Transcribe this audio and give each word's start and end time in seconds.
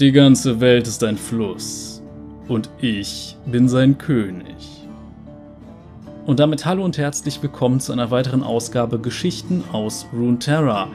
Die 0.00 0.10
ganze 0.10 0.58
Welt 0.60 0.88
ist 0.88 1.04
ein 1.04 1.16
Fluss 1.16 2.02
und 2.48 2.68
ich 2.80 3.36
bin 3.46 3.68
sein 3.68 3.96
König. 3.96 4.88
Und 6.26 6.40
damit 6.40 6.66
hallo 6.66 6.84
und 6.84 6.98
herzlich 6.98 7.40
willkommen 7.40 7.78
zu 7.78 7.92
einer 7.92 8.10
weiteren 8.10 8.42
Ausgabe 8.42 8.98
Geschichten 8.98 9.62
aus 9.70 10.06
Runeterra. 10.12 10.88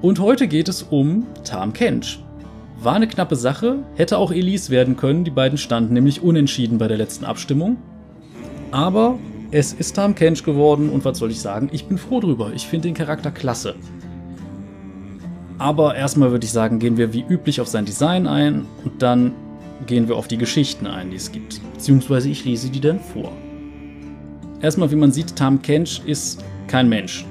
Und 0.00 0.20
heute 0.20 0.48
geht 0.48 0.70
es 0.70 0.82
um 0.84 1.26
Tam 1.44 1.74
Kench. 1.74 2.24
War 2.80 2.94
eine 2.94 3.08
knappe 3.08 3.36
Sache, 3.36 3.80
hätte 3.94 4.16
auch 4.16 4.32
Elise 4.32 4.70
werden 4.70 4.96
können, 4.96 5.24
die 5.24 5.30
beiden 5.30 5.58
standen 5.58 5.92
nämlich 5.92 6.22
unentschieden 6.22 6.78
bei 6.78 6.88
der 6.88 6.96
letzten 6.96 7.26
Abstimmung. 7.26 7.76
Aber 8.70 9.18
es 9.50 9.74
ist 9.74 9.96
Tam 9.96 10.14
Kench 10.14 10.44
geworden 10.44 10.88
und 10.88 11.04
was 11.04 11.18
soll 11.18 11.30
ich 11.30 11.40
sagen, 11.40 11.68
ich 11.72 11.84
bin 11.84 11.98
froh 11.98 12.20
drüber. 12.20 12.52
Ich 12.54 12.66
finde 12.66 12.88
den 12.88 12.94
Charakter 12.94 13.30
klasse. 13.30 13.74
Aber 15.62 15.94
erstmal 15.94 16.32
würde 16.32 16.44
ich 16.44 16.50
sagen, 16.50 16.80
gehen 16.80 16.96
wir 16.96 17.12
wie 17.12 17.24
üblich 17.28 17.60
auf 17.60 17.68
sein 17.68 17.84
Design 17.84 18.26
ein 18.26 18.66
und 18.82 19.00
dann 19.00 19.32
gehen 19.86 20.08
wir 20.08 20.16
auf 20.16 20.26
die 20.26 20.36
Geschichten 20.36 20.88
ein, 20.88 21.10
die 21.10 21.16
es 21.16 21.30
gibt. 21.30 21.60
Beziehungsweise 21.74 22.28
ich 22.30 22.44
lese 22.44 22.68
die 22.68 22.80
dann 22.80 22.98
vor. 22.98 23.30
Erstmal, 24.60 24.90
wie 24.90 24.96
man 24.96 25.12
sieht, 25.12 25.36
Tam 25.36 25.62
Kench 25.62 26.02
ist 26.04 26.44
kein 26.66 26.88
Mensch. 26.88 27.24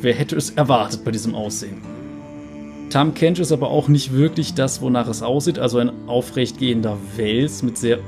Wer 0.00 0.12
hätte 0.14 0.34
es 0.34 0.50
erwartet 0.50 1.04
bei 1.04 1.12
diesem 1.12 1.36
Aussehen? 1.36 1.76
Tam 2.90 3.14
Kench 3.14 3.38
ist 3.38 3.52
aber 3.52 3.70
auch 3.70 3.86
nicht 3.86 4.12
wirklich 4.12 4.54
das, 4.54 4.82
wonach 4.82 5.06
es 5.06 5.22
aussieht, 5.22 5.60
also 5.60 5.78
ein 5.78 5.92
aufrecht 6.08 6.58
gehender 6.58 6.96
Wels 7.14 7.62
mit 7.62 7.78
sehr 7.78 8.00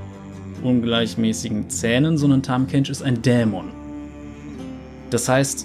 ungleichmäßigen 0.65 1.70
Zähnen, 1.70 2.18
sondern 2.18 2.43
Tam 2.43 2.66
Kench 2.66 2.91
ist 2.91 3.02
ein 3.02 3.23
Dämon. 3.23 3.68
Das 5.10 5.29
heißt, 5.29 5.65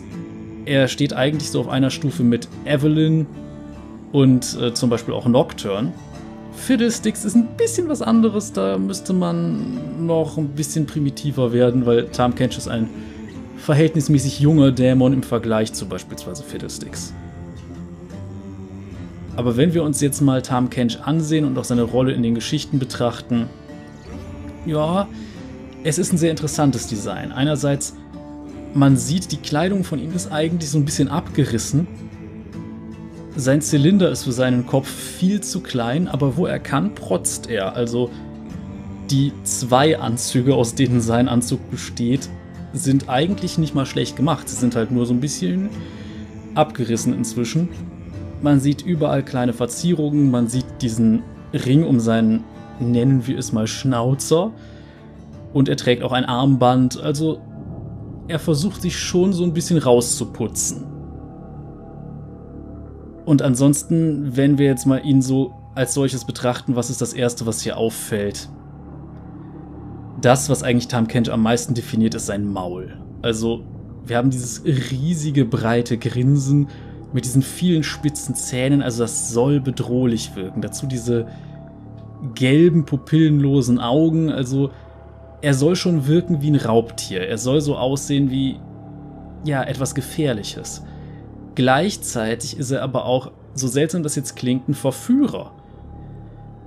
er 0.65 0.87
steht 0.87 1.13
eigentlich 1.13 1.49
so 1.49 1.61
auf 1.61 1.69
einer 1.69 1.89
Stufe 1.89 2.21
mit 2.21 2.47
Evelyn, 2.65 3.25
und 4.13 4.57
äh, 4.61 4.73
zum 4.73 4.89
Beispiel 4.89 5.13
auch 5.13 5.25
Nocturne. 5.25 5.91
Fiddlesticks 6.55 7.25
ist 7.25 7.35
ein 7.35 7.47
bisschen 7.57 7.89
was 7.89 8.01
anderes, 8.01 8.53
da 8.53 8.77
müsste 8.77 9.11
man 9.11 10.05
noch 10.05 10.37
ein 10.37 10.49
bisschen 10.49 10.85
primitiver 10.85 11.51
werden, 11.51 11.85
weil 11.85 12.05
Tam 12.05 12.35
Kench 12.35 12.57
ist 12.57 12.69
ein 12.69 12.89
verhältnismäßig 13.57 14.39
junger 14.39 14.71
Dämon 14.71 15.13
im 15.13 15.23
Vergleich 15.23 15.73
zu 15.73 15.87
beispielsweise 15.87 16.43
Fiddlesticks. 16.43 17.13
Aber 19.35 19.57
wenn 19.57 19.73
wir 19.73 19.83
uns 19.83 19.99
jetzt 19.99 20.21
mal 20.21 20.43
Tam 20.43 20.69
Kench 20.69 20.99
ansehen 21.01 21.43
und 21.43 21.57
auch 21.57 21.63
seine 21.63 21.81
Rolle 21.81 22.13
in 22.13 22.21
den 22.21 22.35
Geschichten 22.35 22.77
betrachten, 22.77 23.47
ja, 24.65 25.07
es 25.83 25.97
ist 25.97 26.13
ein 26.13 26.17
sehr 26.17 26.31
interessantes 26.31 26.87
Design. 26.87 27.31
Einerseits, 27.31 27.95
man 28.75 28.95
sieht, 28.95 29.31
die 29.31 29.37
Kleidung 29.37 29.83
von 29.83 29.99
ihm 29.99 30.13
ist 30.13 30.31
eigentlich 30.31 30.69
so 30.69 30.77
ein 30.77 30.85
bisschen 30.85 31.09
abgerissen, 31.09 31.87
sein 33.35 33.61
Zylinder 33.61 34.11
ist 34.11 34.23
für 34.23 34.31
seinen 34.31 34.65
Kopf 34.65 34.87
viel 34.87 35.41
zu 35.41 35.61
klein, 35.61 36.07
aber 36.07 36.37
wo 36.37 36.45
er 36.45 36.59
kann, 36.59 36.93
protzt 36.93 37.49
er. 37.49 37.75
Also 37.75 38.09
die 39.09 39.31
zwei 39.43 39.99
Anzüge, 39.99 40.55
aus 40.55 40.75
denen 40.75 41.01
sein 41.01 41.27
Anzug 41.27 41.69
besteht, 41.71 42.29
sind 42.73 43.09
eigentlich 43.09 43.57
nicht 43.57 43.75
mal 43.75 43.85
schlecht 43.85 44.15
gemacht. 44.15 44.49
Sie 44.49 44.55
sind 44.55 44.75
halt 44.75 44.91
nur 44.91 45.05
so 45.05 45.13
ein 45.13 45.19
bisschen 45.19 45.69
abgerissen 46.55 47.13
inzwischen. 47.13 47.69
Man 48.41 48.59
sieht 48.59 48.81
überall 48.83 49.23
kleine 49.23 49.53
Verzierungen, 49.53 50.29
man 50.29 50.47
sieht 50.47 50.65
diesen 50.81 51.23
Ring 51.53 51.83
um 51.83 51.99
seinen, 51.99 52.43
nennen 52.79 53.25
wir 53.25 53.37
es 53.37 53.51
mal, 53.51 53.67
Schnauzer. 53.67 54.51
Und 55.53 55.69
er 55.69 55.77
trägt 55.77 56.03
auch 56.03 56.11
ein 56.11 56.25
Armband, 56.25 56.99
also 57.01 57.39
er 58.27 58.39
versucht 58.39 58.81
sich 58.81 58.97
schon 58.97 59.33
so 59.33 59.43
ein 59.43 59.53
bisschen 59.53 59.77
rauszuputzen. 59.77 60.92
Und 63.25 63.41
ansonsten, 63.41 64.35
wenn 64.35 64.57
wir 64.57 64.65
jetzt 64.65 64.85
mal 64.85 65.03
ihn 65.03 65.21
so 65.21 65.53
als 65.75 65.93
solches 65.93 66.25
betrachten, 66.25 66.75
was 66.75 66.89
ist 66.89 67.01
das 67.01 67.13
Erste, 67.13 67.45
was 67.45 67.61
hier 67.61 67.77
auffällt? 67.77 68.49
Das, 70.21 70.49
was 70.49 70.63
eigentlich 70.63 70.87
Tam 70.87 71.07
Kench 71.07 71.31
am 71.31 71.41
meisten 71.41 71.73
definiert, 71.73 72.15
ist 72.15 72.27
sein 72.27 72.45
Maul. 72.45 72.97
Also, 73.21 73.63
wir 74.05 74.17
haben 74.17 74.29
dieses 74.29 74.63
riesige, 74.65 75.45
breite 75.45 75.97
Grinsen 75.97 76.67
mit 77.13 77.25
diesen 77.25 77.41
vielen 77.41 77.83
spitzen 77.83 78.35
Zähnen, 78.35 78.81
also 78.81 79.03
das 79.03 79.31
soll 79.31 79.59
bedrohlich 79.59 80.35
wirken. 80.35 80.61
Dazu 80.61 80.87
diese 80.87 81.27
gelben, 82.35 82.85
pupillenlosen 82.85 83.79
Augen, 83.79 84.29
also 84.29 84.71
er 85.41 85.53
soll 85.53 85.75
schon 85.75 86.07
wirken 86.07 86.41
wie 86.41 86.51
ein 86.51 86.55
Raubtier. 86.55 87.27
Er 87.27 87.37
soll 87.37 87.61
so 87.61 87.77
aussehen 87.77 88.31
wie, 88.31 88.59
ja, 89.43 89.63
etwas 89.63 89.93
Gefährliches. 89.93 90.83
Gleichzeitig 91.55 92.57
ist 92.57 92.71
er 92.71 92.81
aber 92.81 93.05
auch, 93.05 93.31
so 93.53 93.67
seltsam 93.67 94.03
das 94.03 94.15
jetzt 94.15 94.35
klingt, 94.35 94.67
ein 94.67 94.73
Verführer. 94.73 95.51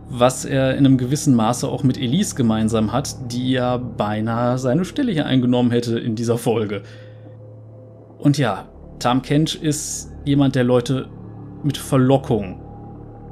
Was 0.09 0.45
er 0.45 0.77
in 0.77 0.87
einem 0.87 0.99
gewissen 0.99 1.35
Maße 1.35 1.67
auch 1.67 1.83
mit 1.83 1.99
Elise 1.99 2.37
gemeinsam 2.37 2.93
hat, 2.93 3.33
die 3.33 3.51
ja 3.51 3.77
beinahe 3.77 4.59
seine 4.59 4.85
Stelle 4.85 5.11
hier 5.11 5.27
eingenommen 5.27 5.73
hätte 5.73 5.99
in 5.99 6.15
dieser 6.15 6.39
Folge. 6.39 6.83
Und 8.19 8.39
ja, 8.39 8.69
Tam 9.01 9.23
Kench 9.23 9.57
ist 9.61 10.13
jemand, 10.25 10.55
der 10.55 10.65
Leute 10.65 11.09
mit 11.65 11.77
Verlockung, 11.77 12.61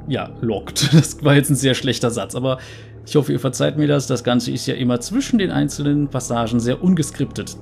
ja, 0.07 0.31
lockt. 0.41 0.89
Das 0.93 1.23
war 1.23 1.35
jetzt 1.35 1.49
ein 1.49 1.55
sehr 1.55 1.73
schlechter 1.73 2.11
Satz, 2.11 2.35
aber 2.35 2.57
ich 3.05 3.15
hoffe, 3.15 3.31
ihr 3.31 3.39
verzeiht 3.39 3.77
mir 3.77 3.87
das. 3.87 4.07
Das 4.07 4.23
Ganze 4.23 4.51
ist 4.51 4.65
ja 4.65 4.75
immer 4.75 4.99
zwischen 4.99 5.37
den 5.37 5.51
einzelnen 5.51 6.09
Passagen 6.09 6.59
sehr 6.59 6.83
ungeskriptet. 6.83 7.55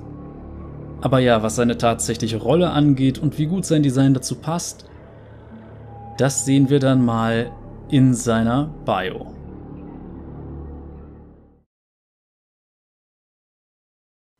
Aber 1.04 1.18
ja, 1.18 1.42
was 1.42 1.56
seine 1.56 1.76
tatsächliche 1.76 2.38
Rolle 2.38 2.70
angeht 2.70 3.18
und 3.18 3.36
wie 3.36 3.44
gut 3.44 3.66
sein 3.66 3.82
Design 3.82 4.14
dazu 4.14 4.36
passt, 4.36 4.86
das 6.16 6.46
sehen 6.46 6.70
wir 6.70 6.80
dann 6.80 7.04
mal 7.04 7.52
in 7.90 8.14
seiner 8.14 8.68
Bio. 8.86 9.34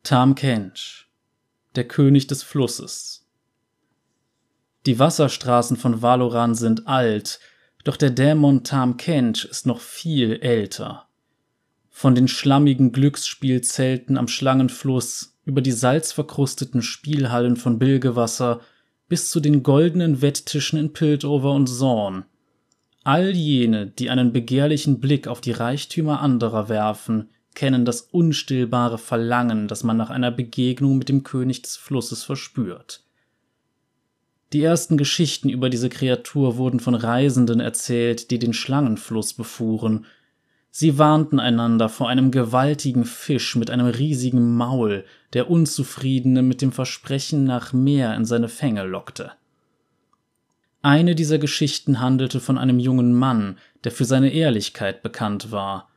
Tam 0.01 0.33
Kench, 0.33 1.07
der 1.75 1.87
König 1.87 2.25
des 2.25 2.41
Flusses. 2.41 3.27
Die 4.87 4.97
Wasserstraßen 4.97 5.77
von 5.77 6.01
Valoran 6.01 6.55
sind 6.55 6.87
alt, 6.87 7.39
doch 7.83 7.95
der 7.95 8.09
Dämon 8.09 8.63
Tam 8.63 8.97
Kench 8.97 9.45
ist 9.45 9.67
noch 9.67 9.81
viel 9.81 10.39
älter. 10.41 11.07
Von 11.91 12.15
den 12.15 12.27
schlammigen 12.27 12.91
Glücksspielzelten 12.91 14.17
am 14.17 14.27
Schlangenfluss 14.27 15.34
über 15.45 15.61
die 15.61 15.71
salzverkrusteten 15.71 16.81
Spielhallen 16.81 17.55
von 17.55 17.79
Bilgewasser 17.79 18.61
bis 19.07 19.29
zu 19.29 19.39
den 19.39 19.63
goldenen 19.63 20.21
Wetttischen 20.21 20.79
in 20.79 20.93
Piltover 20.93 21.53
und 21.53 21.67
Zorn. 21.67 22.25
All 23.03 23.29
jene, 23.35 23.85
die 23.85 24.09
einen 24.09 24.33
begehrlichen 24.33 24.99
Blick 24.99 25.27
auf 25.27 25.39
die 25.39 25.51
Reichtümer 25.51 26.21
anderer 26.21 26.69
werfen, 26.69 27.29
kennen 27.53 27.85
das 27.85 28.01
unstillbare 28.01 28.97
Verlangen, 28.97 29.67
das 29.67 29.83
man 29.83 29.95
nach 29.95 30.09
einer 30.09 30.31
Begegnung 30.31 30.97
mit 30.97 31.07
dem 31.07 31.23
König 31.23 31.61
des 31.61 31.77
Flusses 31.77 32.23
verspürt. 32.23 33.03
Die 34.53 34.63
ersten 34.63 34.97
Geschichten 34.97 35.49
über 35.49 35.69
diese 35.69 35.89
Kreatur 35.89 36.57
wurden 36.57 36.79
von 36.79 36.95
Reisenden 36.95 37.59
erzählt, 37.59 38.31
die 38.31 38.39
den 38.39 38.53
Schlangenfluss 38.53 39.33
befuhren 39.33 40.05
Sie 40.77 40.97
warnten 40.97 41.39
einander 41.39 41.87
vor 41.87 42.09
einem 42.09 42.31
gewaltigen 42.31 43.05
Fisch 43.05 43.55
mit 43.55 43.71
einem 43.71 43.85
riesigen 43.85 44.57
Maul, 44.57 45.05
der 45.31 45.49
Unzufriedene 45.49 46.41
mit 46.41 46.61
dem 46.61 46.73
Versprechen 46.73 47.45
nach 47.45 47.71
mehr 47.71 48.13
in 48.13 48.25
seine 48.25 48.49
Fänge 48.49 48.83
lockte. 48.83 49.31
Eine 50.81 51.15
dieser 51.15 51.37
Geschichten 51.37 52.01
handelte 52.01 52.41
von 52.41 52.57
einem 52.57 52.77
jungen 52.77 53.13
Mann, 53.13 53.57
der 53.85 53.93
für 53.93 54.03
seine 54.03 54.33
Ehrlichkeit 54.33 55.01
bekannt 55.01 55.49
war. 55.49 55.87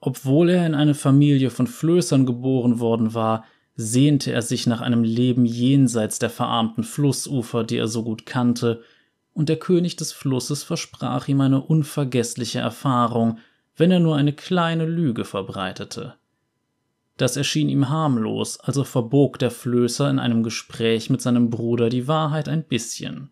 Obwohl 0.00 0.50
er 0.50 0.66
in 0.66 0.74
eine 0.74 0.94
Familie 0.94 1.48
von 1.48 1.66
Flößern 1.66 2.26
geboren 2.26 2.78
worden 2.78 3.14
war, 3.14 3.46
sehnte 3.74 4.32
er 4.32 4.42
sich 4.42 4.66
nach 4.66 4.82
einem 4.82 5.02
Leben 5.02 5.46
jenseits 5.46 6.18
der 6.18 6.28
verarmten 6.28 6.84
Flussufer, 6.84 7.64
die 7.64 7.78
er 7.78 7.88
so 7.88 8.04
gut 8.04 8.26
kannte, 8.26 8.82
und 9.32 9.48
der 9.48 9.58
König 9.58 9.96
des 9.96 10.12
Flusses 10.12 10.62
versprach 10.62 11.26
ihm 11.26 11.40
eine 11.40 11.62
unvergessliche 11.62 12.58
Erfahrung, 12.58 13.38
wenn 13.76 13.90
er 13.90 14.00
nur 14.00 14.16
eine 14.16 14.32
kleine 14.32 14.86
Lüge 14.86 15.24
verbreitete. 15.24 16.14
Das 17.16 17.36
erschien 17.36 17.68
ihm 17.68 17.90
harmlos, 17.90 18.58
also 18.60 18.82
verbog 18.82 19.38
der 19.38 19.50
Flößer 19.50 20.08
in 20.08 20.18
einem 20.18 20.42
Gespräch 20.42 21.10
mit 21.10 21.20
seinem 21.20 21.50
Bruder 21.50 21.90
die 21.90 22.08
Wahrheit 22.08 22.48
ein 22.48 22.64
bisschen. 22.64 23.30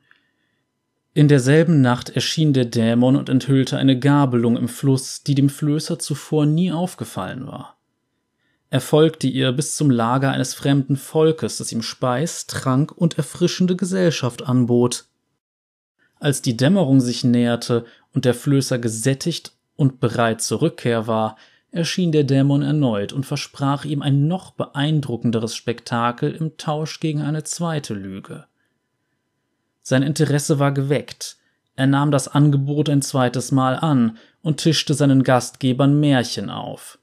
In 1.14 1.26
derselben 1.26 1.80
Nacht 1.80 2.10
erschien 2.10 2.52
der 2.52 2.66
Dämon 2.66 3.16
und 3.16 3.28
enthüllte 3.28 3.76
eine 3.76 3.98
Gabelung 3.98 4.56
im 4.56 4.68
Fluss, 4.68 5.22
die 5.24 5.34
dem 5.34 5.48
Flößer 5.48 5.98
zuvor 5.98 6.46
nie 6.46 6.70
aufgefallen 6.70 7.46
war. 7.46 7.78
Er 8.70 8.80
folgte 8.80 9.26
ihr 9.26 9.52
bis 9.52 9.74
zum 9.74 9.90
Lager 9.90 10.30
eines 10.30 10.52
fremden 10.52 10.96
Volkes, 10.96 11.56
das 11.56 11.72
ihm 11.72 11.82
Speis, 11.82 12.46
Trank 12.46 12.92
und 12.92 13.16
erfrischende 13.16 13.76
Gesellschaft 13.76 14.42
anbot. 14.42 15.06
Als 16.20 16.42
die 16.42 16.56
Dämmerung 16.56 17.00
sich 17.00 17.24
näherte 17.24 17.86
und 18.12 18.26
der 18.26 18.34
Flößer 18.34 18.78
gesättigt 18.78 19.54
und 19.78 20.00
bereit 20.00 20.42
zur 20.42 20.60
Rückkehr 20.60 21.06
war, 21.06 21.36
erschien 21.70 22.10
der 22.10 22.24
Dämon 22.24 22.62
erneut 22.62 23.12
und 23.12 23.24
versprach 23.24 23.84
ihm 23.84 24.02
ein 24.02 24.26
noch 24.26 24.50
beeindruckenderes 24.50 25.54
Spektakel 25.54 26.32
im 26.32 26.56
Tausch 26.56 26.98
gegen 26.98 27.22
eine 27.22 27.44
zweite 27.44 27.94
Lüge. 27.94 28.46
Sein 29.80 30.02
Interesse 30.02 30.58
war 30.58 30.72
geweckt, 30.72 31.36
Er 31.76 31.86
nahm 31.86 32.10
das 32.10 32.26
Angebot 32.26 32.90
ein 32.90 33.02
zweites 33.02 33.52
Mal 33.52 33.76
an 33.76 34.18
und 34.42 34.56
tischte 34.56 34.94
seinen 34.94 35.22
Gastgebern 35.22 36.00
Märchen 36.00 36.50
auf. 36.50 36.98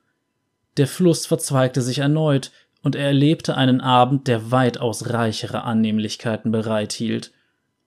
Der 0.76 0.88
Fluss 0.88 1.26
verzweigte 1.26 1.82
sich 1.82 2.00
erneut, 2.00 2.52
und 2.84 2.96
er 2.96 3.08
erlebte 3.08 3.56
einen 3.56 3.82
Abend, 3.82 4.28
der 4.28 4.52
weitaus 4.52 5.10
reichere 5.10 5.64
Annehmlichkeiten 5.64 6.52
bereithielt. 6.52 7.32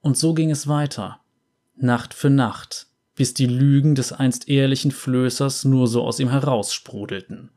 Und 0.01 0.17
so 0.17 0.35
ging 0.35 0.51
es 0.51 0.67
weiter, 0.67 1.21
Nacht 1.77 2.15
für 2.15 2.31
Nacht, 2.31 2.89
bis 3.19 3.35
die 3.35 3.47
Lügen 3.47 3.97
des 3.97 4.13
einst 4.13 4.49
ehrlichen 4.49 4.93
Flößers 4.93 5.65
nur 5.65 5.89
so 5.89 6.05
aus 6.05 6.21
ihm 6.21 6.31
heraussprudelten. 6.31 7.51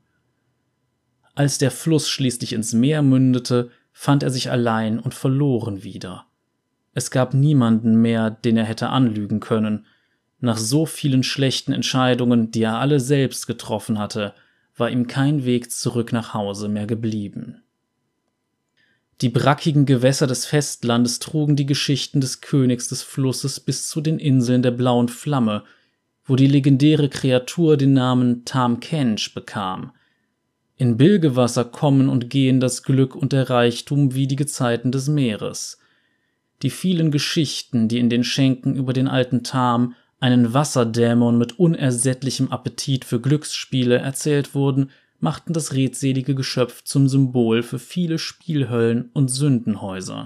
Als 1.36 1.60
der 1.60 1.70
Fluss 1.70 2.10
schließlich 2.10 2.54
ins 2.54 2.74
Meer 2.74 3.04
mündete, 3.04 3.70
fand 3.94 4.24
er 4.24 4.32
sich 4.32 4.50
allein 4.50 4.98
und 4.98 5.14
verloren 5.14 5.84
wieder. 5.84 6.26
Es 6.96 7.12
gab 7.12 7.36
niemanden 7.36 8.02
mehr, 8.02 8.32
den 8.32 8.58
er 8.58 8.64
hätte 8.64 8.90
anlügen 8.90 9.40
können. 9.40 9.86
Nach 10.40 10.58
so 10.58 10.88
vielen 10.88 11.22
schlechten 11.22 11.74
Entscheidungen, 11.74 12.50
die 12.50 12.64
er 12.64 12.80
alle 12.80 13.00
selbst 13.00 13.46
getroffen 13.46 14.00
hatte, 14.00 14.34
war 14.76 14.90
ihm 14.90 15.06
kein 15.06 15.46
Weg 15.46 15.72
zurück 15.72 16.12
nach 16.12 16.34
Hause 16.34 16.70
mehr 16.70 16.88
geblieben. 16.88 17.62
Die 19.22 19.30
brackigen 19.30 19.86
Gewässer 19.86 20.26
des 20.26 20.48
Festlandes 20.48 21.20
trugen 21.20 21.56
die 21.56 21.68
Geschichten 21.68 22.22
des 22.22 22.42
Königs 22.42 22.88
des 22.88 23.04
Flusses 23.04 23.60
bis 23.60 23.88
zu 23.88 24.02
den 24.02 24.18
Inseln 24.18 24.64
der 24.64 24.72
blauen 24.72 25.10
Flamme, 25.10 25.64
wo 26.26 26.36
die 26.36 26.48
legendäre 26.48 27.08
Kreatur 27.08 27.78
den 27.78 27.94
Namen 27.94 28.46
Tam 28.46 28.80
Kench 28.80 29.36
bekam. 29.36 29.92
In 30.76 30.98
Bilgewasser 30.98 31.66
kommen 31.66 32.10
und 32.10 32.32
gehen 32.32 32.60
das 32.60 32.82
Glück 32.82 33.16
und 33.16 33.32
der 33.32 33.52
Reichtum 33.52 34.16
wie 34.16 34.26
die 34.26 34.36
Gezeiten 34.36 34.92
des 34.92 35.08
Meeres. 35.08 35.78
Die 36.64 36.72
vielen 36.72 37.12
Geschichten, 37.12 37.88
die 37.88 38.00
in 38.00 38.10
den 38.10 38.24
Schenken 38.24 38.76
über 38.76 38.92
den 38.92 39.08
alten 39.08 39.44
Tam, 39.44 39.94
einen 40.20 40.56
Wasserdämon 40.56 41.38
mit 41.38 41.60
unersättlichem 41.60 42.52
Appetit 42.52 43.06
für 43.06 43.20
Glücksspiele, 43.20 43.98
erzählt 43.98 44.56
wurden, 44.56 44.90
machten 45.22 45.54
das 45.54 45.74
redselige 45.74 46.36
Geschöpf 46.36 46.84
zum 46.84 47.08
Symbol 47.08 47.64
für 47.64 47.80
viele 47.80 48.20
Spielhöllen 48.20 49.10
und 49.14 49.30
Sündenhäuser. 49.30 50.26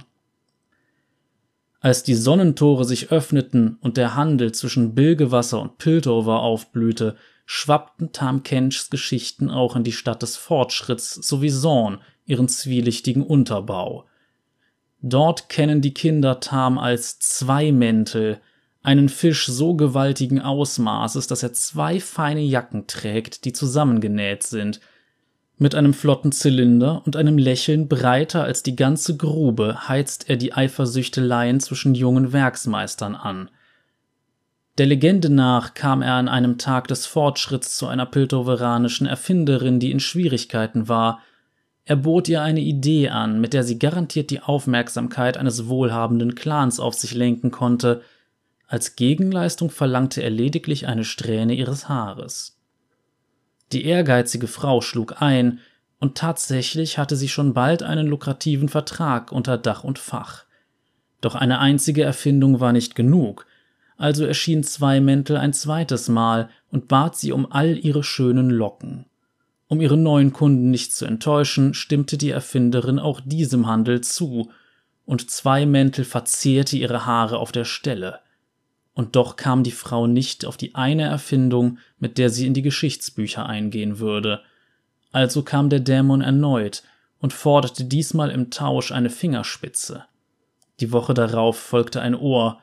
Als 1.81 2.01
die 2.01 2.15
Sonnentore 2.15 2.83
sich 2.83 3.11
öffneten 3.11 3.77
und 3.81 3.97
der 3.97 4.15
Handel 4.15 4.53
zwischen 4.53 4.95
Bilgewasser 4.95 5.61
und 5.61 5.77
Piltover 5.77 6.41
aufblühte, 6.41 7.15
schwappten 7.45 8.11
Tam 8.11 8.41
Kenchs 8.41 8.89
Geschichten 8.89 9.51
auch 9.51 9.75
in 9.75 9.83
die 9.83 9.91
Stadt 9.91 10.23
des 10.23 10.35
Fortschritts 10.35 11.13
sowie 11.13 11.51
Zorn, 11.51 11.99
ihren 12.25 12.47
zwielichtigen 12.47 13.21
Unterbau. 13.21 14.05
Dort 15.01 15.49
kennen 15.49 15.81
die 15.81 15.93
Kinder 15.93 16.39
Tam 16.39 16.79
als 16.79 17.19
Zweimäntel, 17.19 18.41
einen 18.85 19.09
Fisch 19.09 19.47
so 19.47 19.73
gewaltigen 19.73 20.39
Ausmaßes, 20.41 21.27
dass 21.27 21.43
er 21.43 21.53
zwei 21.53 21.99
feine 21.99 22.41
Jacken 22.41 22.87
trägt, 22.87 23.45
die 23.45 23.53
zusammengenäht 23.53 24.43
sind. 24.43 24.79
Mit 25.57 25.73
einem 25.73 25.93
flotten 25.93 26.31
Zylinder 26.31 27.01
und 27.05 27.15
einem 27.15 27.37
Lächeln 27.37 27.87
breiter 27.87 28.43
als 28.43 28.61
die 28.61 28.75
ganze 28.75 29.17
Grube 29.17 29.87
heizt 29.87 30.29
er 30.29 30.35
die 30.35 30.53
Eifersüchteleien 30.53 31.59
zwischen 31.59 31.95
jungen 31.95 32.33
Werksmeistern 32.33 33.15
an. 33.15 33.49
Der 34.77 34.85
Legende 34.85 35.29
nach 35.29 35.73
kam 35.73 36.01
er 36.01 36.15
an 36.15 36.27
einem 36.27 36.57
Tag 36.57 36.89
des 36.89 37.05
Fortschritts 37.05 37.77
zu 37.77 37.87
einer 37.87 38.05
piltoveranischen 38.05 39.07
Erfinderin, 39.07 39.79
die 39.79 39.91
in 39.91 40.01
Schwierigkeiten 40.01 40.89
war. 40.89 41.21
Er 41.85 41.95
bot 41.95 42.27
ihr 42.27 42.41
eine 42.41 42.59
Idee 42.59 43.09
an, 43.09 43.39
mit 43.39 43.53
der 43.53 43.63
sie 43.63 43.79
garantiert 43.79 44.31
die 44.31 44.41
Aufmerksamkeit 44.41 45.37
eines 45.37 45.69
wohlhabenden 45.69 46.35
Clans 46.35 46.79
auf 46.79 46.93
sich 46.93 47.15
lenken 47.15 47.49
konnte– 47.49 48.01
als 48.67 48.95
Gegenleistung 48.95 49.69
verlangte 49.69 50.21
er 50.21 50.29
lediglich 50.29 50.87
eine 50.87 51.03
Strähne 51.03 51.53
ihres 51.53 51.87
Haares. 51.87 52.59
Die 53.71 53.85
ehrgeizige 53.85 54.47
Frau 54.47 54.81
schlug 54.81 55.21
ein, 55.21 55.59
und 55.99 56.17
tatsächlich 56.17 56.97
hatte 56.97 57.15
sie 57.15 57.29
schon 57.29 57.53
bald 57.53 57.81
einen 57.81 58.05
lukrativen 58.07 58.69
Vertrag 58.69 59.31
unter 59.31 59.57
Dach 59.57 59.83
und 59.83 59.97
Fach. 59.97 60.45
Doch 61.21 61.35
eine 61.35 61.59
einzige 61.59 62.03
Erfindung 62.03 62.59
war 62.59 62.73
nicht 62.73 62.95
genug, 62.95 63.47
also 63.97 64.25
erschien 64.25 64.63
Zweimäntel 64.63 65.37
ein 65.37 65.53
zweites 65.53 66.09
Mal 66.09 66.49
und 66.69 66.87
bat 66.87 67.15
sie 67.15 67.31
um 67.31 67.51
all 67.51 67.77
ihre 67.77 68.03
schönen 68.03 68.49
Locken. 68.49 69.05
Um 69.67 69.81
ihre 69.81 69.97
neuen 69.97 70.33
Kunden 70.33 70.69
nicht 70.69 70.93
zu 70.93 71.05
enttäuschen, 71.05 71.73
stimmte 71.73 72.17
die 72.17 72.29
Erfinderin 72.29 72.99
auch 72.99 73.21
diesem 73.23 73.67
Handel 73.67 74.01
zu, 74.01 74.51
und 75.05 75.29
Zweimäntel 75.31 76.03
verzehrte 76.03 76.77
ihre 76.77 77.05
Haare 77.05 77.37
auf 77.37 77.51
der 77.51 77.65
Stelle 77.65 78.19
und 78.95 79.15
doch 79.15 79.35
kam 79.35 79.63
die 79.63 79.71
Frau 79.71 80.07
nicht 80.07 80.45
auf 80.45 80.57
die 80.57 80.73
eine 80.73 81.03
Erfindung, 81.03 81.77
mit 81.99 82.17
der 82.17 82.29
sie 82.29 82.47
in 82.47 82.53
die 82.53 82.61
Geschichtsbücher 82.61 83.45
eingehen 83.45 83.99
würde. 83.99 84.41
Also 85.11 85.43
kam 85.43 85.69
der 85.69 85.81
Dämon 85.81 86.21
erneut 86.21 86.81
und 87.19 87.33
forderte 87.33 87.83
diesmal 87.83 88.31
im 88.31 88.49
Tausch 88.49 88.91
eine 88.91 89.09
Fingerspitze. 89.09 90.05
Die 90.79 90.91
Woche 90.91 91.13
darauf 91.13 91.59
folgte 91.59 92.01
ein 92.01 92.15
Ohr, 92.15 92.59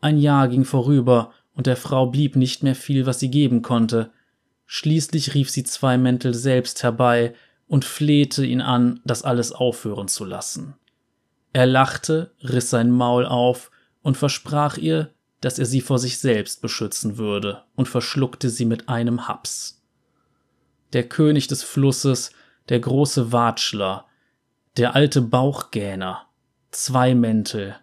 ein 0.00 0.18
Jahr 0.18 0.48
ging 0.48 0.64
vorüber, 0.64 1.32
und 1.54 1.66
der 1.66 1.76
Frau 1.76 2.06
blieb 2.06 2.36
nicht 2.36 2.62
mehr 2.62 2.74
viel, 2.74 3.06
was 3.06 3.18
sie 3.18 3.30
geben 3.30 3.62
konnte. 3.62 4.10
Schließlich 4.66 5.34
rief 5.34 5.48
sie 5.48 5.64
zwei 5.64 5.96
Mäntel 5.96 6.34
selbst 6.34 6.82
herbei 6.82 7.34
und 7.66 7.84
flehte 7.84 8.44
ihn 8.44 8.60
an, 8.60 9.00
das 9.04 9.22
alles 9.22 9.52
aufhören 9.52 10.08
zu 10.08 10.24
lassen. 10.24 10.74
Er 11.54 11.64
lachte, 11.64 12.32
riss 12.42 12.68
sein 12.68 12.90
Maul 12.90 13.24
auf 13.24 13.70
und 14.02 14.16
versprach 14.16 14.76
ihr, 14.76 15.14
dass 15.40 15.58
er 15.58 15.66
sie 15.66 15.80
vor 15.80 15.98
sich 15.98 16.18
selbst 16.18 16.62
beschützen 16.62 17.18
würde 17.18 17.62
und 17.74 17.88
verschluckte 17.88 18.50
sie 18.50 18.64
mit 18.64 18.88
einem 18.88 19.28
Haps. 19.28 19.82
Der 20.92 21.08
König 21.08 21.46
des 21.46 21.62
Flusses, 21.62 22.30
der 22.68 22.80
große 22.80 23.32
Watschler, 23.32 24.06
der 24.76 24.94
alte 24.94 25.22
Bauchgähner, 25.22 26.26
zwei 26.70 27.14
Mäntel. 27.14 27.76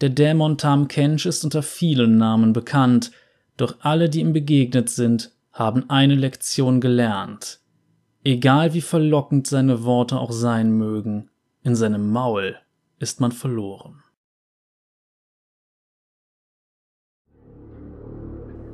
Der 0.00 0.10
Dämon 0.10 0.58
Tam 0.58 0.88
Kench 0.88 1.26
ist 1.26 1.44
unter 1.44 1.62
vielen 1.62 2.18
Namen 2.18 2.52
bekannt, 2.52 3.10
doch 3.56 3.76
alle, 3.80 4.10
die 4.10 4.20
ihm 4.20 4.32
begegnet 4.32 4.90
sind, 4.90 5.32
haben 5.52 5.88
eine 5.88 6.14
Lektion 6.14 6.80
gelernt. 6.80 7.60
Egal 8.22 8.74
wie 8.74 8.80
verlockend 8.82 9.46
seine 9.46 9.84
Worte 9.84 10.18
auch 10.18 10.32
sein 10.32 10.72
mögen, 10.72 11.30
in 11.62 11.74
seinem 11.74 12.10
Maul 12.10 12.56
ist 12.98 13.20
man 13.20 13.32
verloren. 13.32 14.02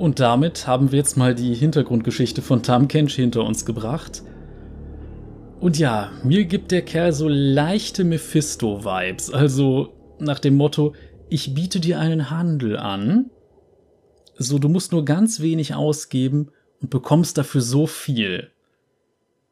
Und 0.03 0.19
damit 0.19 0.67
haben 0.67 0.91
wir 0.91 0.99
jetzt 0.99 1.17
mal 1.17 1.33
die 1.33 1.55
Hintergrundgeschichte 1.55 2.43
von 2.43 2.65
Tam 2.65 2.89
Kench 2.89 3.15
hinter 3.15 3.45
uns 3.45 3.65
gebracht. 3.65 4.25
Und 5.61 5.79
ja, 5.79 6.11
mir 6.25 6.45
gibt 6.45 6.73
der 6.73 6.83
Kerl 6.83 7.13
so 7.13 7.29
leichte 7.29 8.03
Mephisto-Vibes. 8.03 9.31
Also 9.31 9.95
nach 10.19 10.41
dem 10.41 10.57
Motto, 10.57 10.95
ich 11.29 11.55
biete 11.55 11.79
dir 11.79 12.01
einen 12.01 12.31
Handel 12.31 12.79
an. 12.79 13.31
So, 14.37 14.59
du 14.59 14.69
musst 14.69 14.91
nur 14.91 15.05
ganz 15.05 15.39
wenig 15.39 15.73
ausgeben 15.73 16.51
und 16.81 16.91
bekommst 16.91 17.39
dafür 17.39 17.61
so 17.61 17.87
viel. 17.87 18.51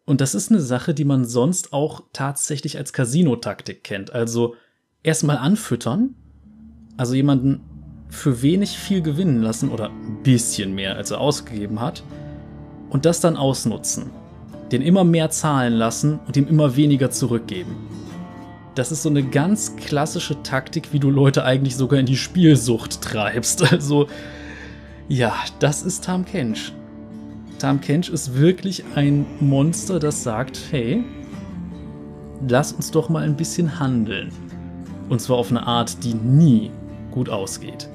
Und 0.05 0.21
das 0.21 0.35
ist 0.35 0.51
eine 0.51 0.61
Sache, 0.61 0.95
die 0.95 1.05
man 1.05 1.27
sonst 1.27 1.73
auch 1.73 2.03
tatsächlich 2.13 2.77
als 2.77 2.93
Casino-Taktik 2.93 3.85
kennt. 3.85 4.13
Also 4.13 4.57
erstmal 5.05 5.37
anfüttern, 5.37 6.17
also 6.97 7.15
jemanden 7.15 7.70
für 8.11 8.43
wenig 8.43 8.77
viel 8.77 9.03
gewinnen 9.03 9.43
lassen 9.43 9.71
oder 9.71 9.87
ein 9.91 10.23
bisschen 10.23 10.75
mehr, 10.75 10.97
als 10.97 11.11
er 11.11 11.21
ausgegeben 11.21 11.81
hat, 11.81 12.03
und 12.91 13.05
das 13.05 13.21
dann 13.21 13.37
ausnutzen. 13.37 14.11
Den 14.73 14.83
immer 14.83 15.05
mehr 15.05 15.31
zahlen 15.31 15.75
lassen 15.75 16.19
und 16.27 16.37
ihm 16.37 16.49
immer 16.49 16.77
weniger 16.77 17.11
zurückgeben. 17.11 17.77
Das 18.75 18.93
ist 18.93 19.03
so 19.03 19.09
eine 19.09 19.23
ganz 19.23 19.77
klassische 19.77 20.43
Taktik, 20.43 20.93
wie 20.93 21.01
du 21.01 21.11
Leute 21.11 21.45
eigentlich 21.45 21.77
sogar 21.77 21.99
in 21.99 22.07
die 22.07 22.17
Spielsucht 22.17 23.01
treibst. 23.01 23.63
Also, 23.73 24.07
ja, 25.09 25.35
das 25.59 25.83
ist 25.83 26.05
Tam 26.05 26.25
Kench. 26.25 26.73
Tam 27.59 27.81
Kench 27.81 28.09
ist 28.09 28.37
wirklich 28.37 28.85
ein 28.95 29.27
Monster, 29.41 29.99
das 29.99 30.23
sagt, 30.23 30.61
hey, 30.71 31.05
lass 32.49 32.73
uns 32.73 32.91
doch 32.91 33.09
mal 33.09 33.25
ein 33.25 33.37
bisschen 33.37 33.81
handeln. 33.81 34.31
Und 35.09 35.21
zwar 35.21 35.39
auf 35.39 35.51
eine 35.51 35.67
Art, 35.67 36.05
die 36.05 36.15
nie 36.15 36.71
gut 37.11 37.29
ausgeht. 37.29 37.89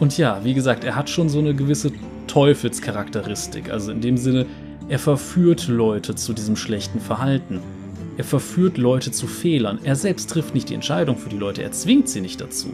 Und 0.00 0.16
ja, 0.16 0.40
wie 0.42 0.54
gesagt, 0.54 0.82
er 0.82 0.96
hat 0.96 1.10
schon 1.10 1.28
so 1.28 1.38
eine 1.38 1.54
gewisse 1.54 1.92
Teufelscharakteristik. 2.26 3.70
Also 3.70 3.92
in 3.92 4.00
dem 4.00 4.16
Sinne, 4.16 4.46
er 4.88 4.98
verführt 4.98 5.68
Leute 5.68 6.14
zu 6.14 6.32
diesem 6.32 6.56
schlechten 6.56 7.00
Verhalten. 7.00 7.60
Er 8.16 8.24
verführt 8.24 8.78
Leute 8.78 9.12
zu 9.12 9.26
Fehlern. 9.26 9.78
Er 9.84 9.94
selbst 9.94 10.30
trifft 10.30 10.54
nicht 10.54 10.70
die 10.70 10.74
Entscheidung 10.74 11.16
für 11.16 11.28
die 11.28 11.36
Leute, 11.36 11.62
er 11.62 11.72
zwingt 11.72 12.08
sie 12.08 12.22
nicht 12.22 12.40
dazu. 12.40 12.72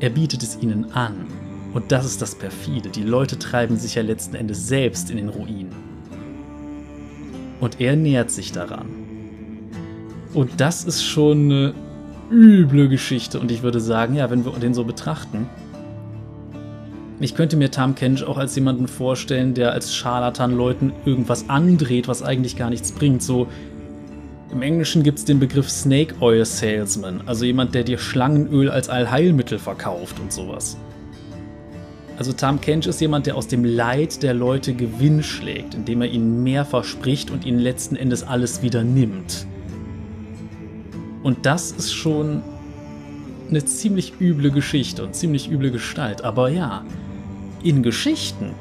Er 0.00 0.10
bietet 0.10 0.42
es 0.42 0.58
ihnen 0.60 0.92
an. 0.92 1.26
Und 1.72 1.90
das 1.90 2.04
ist 2.04 2.20
das 2.20 2.34
Perfide. 2.34 2.90
Die 2.90 3.02
Leute 3.02 3.38
treiben 3.38 3.78
sich 3.78 3.94
ja 3.94 4.02
letzten 4.02 4.36
Endes 4.36 4.68
selbst 4.68 5.10
in 5.10 5.16
den 5.16 5.30
Ruin. 5.30 5.70
Und 7.60 7.80
er 7.80 7.96
nähert 7.96 8.30
sich 8.30 8.52
daran. 8.52 8.86
Und 10.34 10.60
das 10.60 10.84
ist 10.84 11.02
schon 11.02 11.50
eine 11.50 11.74
üble 12.30 12.88
Geschichte. 12.88 13.40
Und 13.40 13.50
ich 13.50 13.62
würde 13.62 13.80
sagen, 13.80 14.14
ja, 14.14 14.30
wenn 14.30 14.44
wir 14.44 14.52
den 14.52 14.74
so 14.74 14.84
betrachten, 14.84 15.48
ich 17.20 17.34
könnte 17.34 17.56
mir 17.56 17.70
Tam 17.70 17.94
Kench 17.94 18.24
auch 18.24 18.38
als 18.38 18.54
jemanden 18.54 18.88
vorstellen, 18.88 19.54
der 19.54 19.72
als 19.72 19.94
Scharlatan 19.94 20.56
Leuten 20.56 20.92
irgendwas 21.04 21.48
andreht, 21.48 22.08
was 22.08 22.22
eigentlich 22.22 22.56
gar 22.56 22.70
nichts 22.70 22.92
bringt. 22.92 23.22
So 23.22 23.46
im 24.50 24.60
Englischen 24.60 25.02
gibt 25.02 25.18
es 25.18 25.24
den 25.24 25.38
Begriff 25.40 25.70
Snake 25.70 26.14
Oil 26.20 26.44
Salesman, 26.44 27.22
also 27.26 27.44
jemand, 27.44 27.74
der 27.74 27.84
dir 27.84 27.98
Schlangenöl 27.98 28.70
als 28.70 28.88
Allheilmittel 28.88 29.58
verkauft 29.58 30.20
und 30.20 30.32
sowas. 30.32 30.76
Also 32.18 32.32
Tam 32.32 32.60
Kench 32.60 32.86
ist 32.86 33.00
jemand, 33.00 33.26
der 33.26 33.36
aus 33.36 33.48
dem 33.48 33.64
Leid 33.64 34.22
der 34.22 34.34
Leute 34.34 34.74
Gewinn 34.74 35.22
schlägt, 35.22 35.74
indem 35.74 36.02
er 36.02 36.08
ihnen 36.08 36.42
mehr 36.42 36.64
verspricht 36.64 37.30
und 37.30 37.46
ihnen 37.46 37.58
letzten 37.58 37.96
Endes 37.96 38.22
alles 38.22 38.62
wieder 38.62 38.84
nimmt. 38.84 39.46
Und 41.22 41.46
das 41.46 41.72
ist 41.72 41.92
schon 41.92 42.42
eine 43.48 43.64
ziemlich 43.64 44.14
üble 44.20 44.50
Geschichte 44.50 45.02
und 45.02 45.14
ziemlich 45.14 45.50
üble 45.50 45.70
Gestalt. 45.70 46.22
Aber 46.22 46.48
ja, 46.48 46.84
in 47.62 47.82
Geschichten 47.82 48.52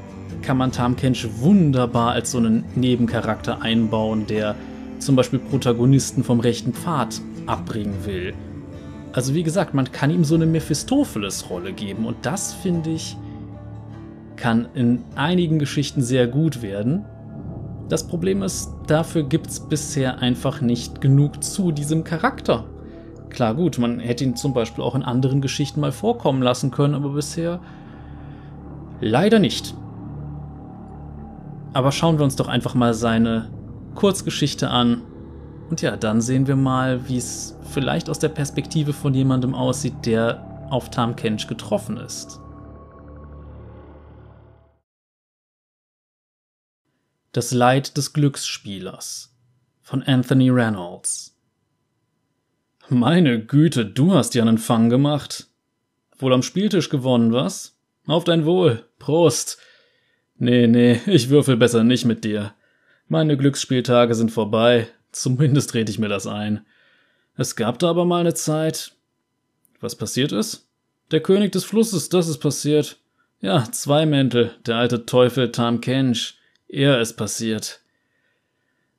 kann 0.42 0.58
man 0.58 0.72
Tam 0.72 0.96
Kench 0.96 1.28
wunderbar 1.40 2.12
als 2.12 2.32
so 2.32 2.38
einen 2.38 2.64
Nebencharakter 2.76 3.62
einbauen, 3.62 4.26
der 4.28 4.56
zum 5.00 5.16
Beispiel 5.16 5.40
Protagonisten 5.40 6.24
vom 6.24 6.40
rechten 6.40 6.74
Pfad 6.74 7.22
abbringen 7.46 8.06
will. 8.06 8.34
Also 9.14 9.34
wie 9.34 9.44
gesagt, 9.44 9.74
man 9.74 9.92
kann 9.92 10.10
ihm 10.10 10.24
so 10.24 10.36
eine 10.36 10.46
Mephistopheles-Rolle 10.46 11.74
geben 11.74 12.06
und 12.06 12.18
das 12.22 12.54
finde 12.54 12.92
ich 12.92 13.18
kann 14.42 14.68
in 14.74 15.04
einigen 15.16 15.60
Geschichten 15.60 16.02
sehr 16.02 16.28
gut 16.28 16.64
werden. 16.64 17.06
Das 17.90 18.08
Problem 18.08 18.42
ist, 18.42 18.72
dafür 18.88 19.24
gibt 19.24 19.48
es 19.48 19.60
bisher 19.60 20.18
einfach 20.20 20.62
nicht 20.62 21.00
genug 21.00 21.44
zu 21.44 21.72
diesem 21.72 22.04
Charakter. 22.04 22.66
Klar, 23.30 23.54
gut, 23.54 23.78
man 23.78 24.00
hätte 24.00 24.24
ihn 24.24 24.36
zum 24.36 24.54
Beispiel 24.54 24.84
auch 24.84 24.96
in 24.96 25.04
anderen 25.04 25.42
Geschichten 25.42 25.80
mal 25.80 25.92
vorkommen 25.92 26.42
lassen 26.42 26.72
können, 26.72 26.96
aber 26.96 27.10
bisher 27.10 27.60
leider 29.02 29.40
nicht. 29.40 29.76
Aber 31.74 31.92
schauen 31.92 32.18
wir 32.18 32.24
uns 32.24 32.36
doch 32.36 32.48
einfach 32.48 32.76
mal 32.76 32.94
seine 32.94 33.50
Kurzgeschichte 33.96 34.70
an. 34.70 35.02
Und 35.70 35.82
ja, 35.82 35.98
dann 35.98 36.22
sehen 36.22 36.48
wir 36.48 36.56
mal, 36.56 37.08
wie 37.08 37.18
es 37.18 37.58
vielleicht 37.72 38.10
aus 38.10 38.20
der 38.20 38.30
Perspektive 38.30 38.94
von 38.94 39.14
jemandem 39.14 39.56
aussieht, 39.56 40.06
der 40.06 40.68
auf 40.70 40.90
Tam 40.90 41.16
Kench 41.16 41.48
getroffen 41.48 41.98
ist. 41.98 42.40
Das 47.32 47.52
Leid 47.52 47.96
des 47.96 48.12
Glücksspielers 48.12 49.34
von 49.82 50.04
Anthony 50.04 50.50
Reynolds. 50.50 51.38
Meine 52.90 53.46
Güte, 53.46 53.86
du 53.86 54.14
hast 54.14 54.36
ja 54.36 54.42
einen 54.42 54.58
Fang 54.58 54.90
gemacht. 54.90 55.48
Wohl 56.18 56.34
am 56.34 56.44
Spieltisch 56.44 56.90
gewonnen, 56.90 57.32
was? 57.32 57.81
Auf 58.12 58.26
dein 58.26 58.44
Wohl. 58.44 58.84
Prost. 59.00 59.58
Nee, 60.38 60.68
nee, 60.68 61.00
ich 61.06 61.30
würfel 61.30 61.56
besser 61.56 61.86
nicht 61.86 62.04
mit 62.04 62.26
dir. 62.26 62.54
Meine 63.08 63.38
Glücksspieltage 63.38 64.16
sind 64.16 64.34
vorbei, 64.34 64.90
zumindest 65.14 65.74
rede 65.76 65.90
ich 65.90 65.98
mir 65.98 66.10
das 66.10 66.28
ein. 66.28 66.66
Es 67.38 67.56
gab 67.56 67.80
da 67.80 67.90
aber 67.90 68.04
mal 68.04 68.20
eine 68.20 68.34
Zeit. 68.34 68.92
Was 69.80 69.96
passiert 69.96 70.34
ist? 70.34 70.68
Der 71.12 71.22
König 71.22 71.54
des 71.54 71.64
Flusses, 71.64 72.10
das 72.10 72.28
ist 72.28 72.40
passiert. 72.40 72.98
Ja, 73.40 73.64
zwei 73.72 74.06
Mäntel, 74.06 74.52
der 74.66 74.76
alte 74.76 75.06
Teufel 75.06 75.54
Tam 75.54 75.80
Kench. 75.80 76.38
Er 76.68 77.00
ist 77.00 77.14
passiert. 77.14 77.80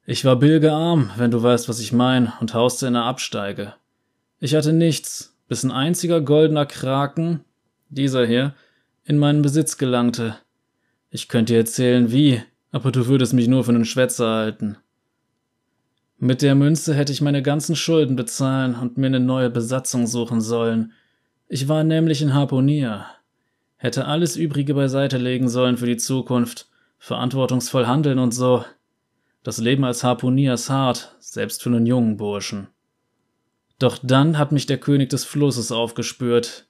Ich 0.06 0.24
war 0.24 0.36
bilgearm, 0.36 1.10
wenn 1.18 1.30
du 1.30 1.42
weißt, 1.42 1.68
was 1.68 1.80
ich 1.80 1.92
mein, 1.92 2.32
und 2.40 2.54
hauste 2.54 2.86
in 2.86 2.94
der 2.94 3.04
Absteige. 3.04 3.74
Ich 4.40 4.54
hatte 4.54 4.72
nichts, 4.72 5.36
bis 5.48 5.64
ein 5.64 5.70
einziger 5.70 6.22
goldener 6.22 6.64
Kraken, 6.64 7.44
dieser 7.90 8.24
hier, 8.24 8.54
in 9.04 9.18
meinen 9.18 9.42
Besitz 9.42 9.78
gelangte. 9.78 10.36
Ich 11.10 11.28
könnte 11.28 11.54
dir 11.54 11.60
erzählen, 11.60 12.12
wie, 12.12 12.42
aber 12.70 12.92
du 12.92 13.06
würdest 13.06 13.34
mich 13.34 13.48
nur 13.48 13.64
für 13.64 13.72
einen 13.72 13.84
Schwätzer 13.84 14.28
halten. 14.28 14.78
Mit 16.18 16.40
der 16.40 16.54
Münze 16.54 16.94
hätte 16.94 17.12
ich 17.12 17.20
meine 17.20 17.42
ganzen 17.42 17.74
Schulden 17.74 18.14
bezahlen 18.14 18.76
und 18.76 18.96
mir 18.96 19.06
eine 19.06 19.20
neue 19.20 19.50
Besatzung 19.50 20.06
suchen 20.06 20.40
sollen. 20.40 20.92
Ich 21.48 21.68
war 21.68 21.82
nämlich 21.82 22.22
ein 22.22 22.32
Harponier. 22.32 23.06
Hätte 23.76 24.06
alles 24.06 24.36
Übrige 24.36 24.74
beiseite 24.74 25.18
legen 25.18 25.48
sollen 25.48 25.76
für 25.76 25.86
die 25.86 25.96
Zukunft, 25.96 26.68
verantwortungsvoll 26.98 27.88
handeln 27.88 28.20
und 28.20 28.32
so. 28.32 28.64
Das 29.42 29.58
Leben 29.58 29.84
als 29.84 30.04
Harponier 30.04 30.54
ist 30.54 30.70
hart, 30.70 31.16
selbst 31.18 31.64
für 31.64 31.70
einen 31.70 31.86
jungen 31.86 32.16
Burschen. 32.16 32.68
Doch 33.80 33.98
dann 34.00 34.38
hat 34.38 34.52
mich 34.52 34.66
der 34.66 34.78
König 34.78 35.10
des 35.10 35.24
Flusses 35.24 35.72
aufgespürt, 35.72 36.68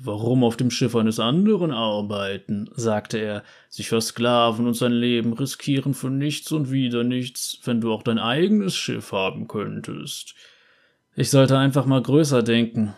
Warum 0.00 0.44
auf 0.44 0.56
dem 0.56 0.70
Schiff 0.70 0.94
eines 0.94 1.18
anderen 1.18 1.72
arbeiten, 1.72 2.70
sagte 2.74 3.18
er, 3.18 3.42
sich 3.68 3.88
versklaven 3.88 4.66
und 4.66 4.74
sein 4.74 4.92
Leben 4.92 5.32
riskieren 5.32 5.92
für 5.92 6.10
nichts 6.10 6.52
und 6.52 6.70
wieder 6.70 7.02
nichts, 7.02 7.58
wenn 7.64 7.80
du 7.80 7.92
auch 7.92 8.04
dein 8.04 8.20
eigenes 8.20 8.76
Schiff 8.76 9.10
haben 9.10 9.48
könntest. 9.48 10.34
Ich 11.16 11.30
sollte 11.30 11.58
einfach 11.58 11.84
mal 11.84 12.00
größer 12.00 12.44
denken. 12.44 12.94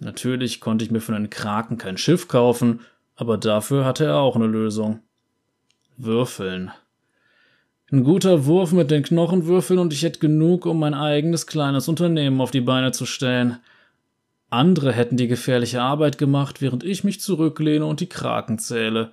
Natürlich 0.00 0.60
konnte 0.60 0.86
ich 0.86 0.90
mir 0.90 1.02
für 1.02 1.14
einen 1.14 1.28
Kraken 1.28 1.76
kein 1.76 1.98
Schiff 1.98 2.28
kaufen, 2.28 2.80
aber 3.14 3.36
dafür 3.36 3.84
hatte 3.84 4.06
er 4.06 4.16
auch 4.16 4.34
eine 4.34 4.46
Lösung. 4.46 5.00
Würfeln. 5.98 6.70
Ein 7.92 8.04
guter 8.04 8.46
Wurf 8.46 8.72
mit 8.72 8.90
den 8.90 9.02
Knochenwürfeln 9.02 9.78
und 9.78 9.92
ich 9.92 10.02
hätte 10.02 10.18
genug, 10.18 10.64
um 10.64 10.78
mein 10.78 10.94
eigenes 10.94 11.46
kleines 11.46 11.88
Unternehmen 11.88 12.40
auf 12.40 12.50
die 12.50 12.62
Beine 12.62 12.92
zu 12.92 13.04
stellen. 13.04 13.58
Andere 14.52 14.92
hätten 14.92 15.16
die 15.16 15.28
gefährliche 15.28 15.80
Arbeit 15.80 16.18
gemacht, 16.18 16.60
während 16.60 16.84
ich 16.84 17.04
mich 17.04 17.20
zurücklehne 17.20 17.86
und 17.86 18.00
die 18.00 18.08
Kraken 18.08 18.58
zähle. 18.58 19.10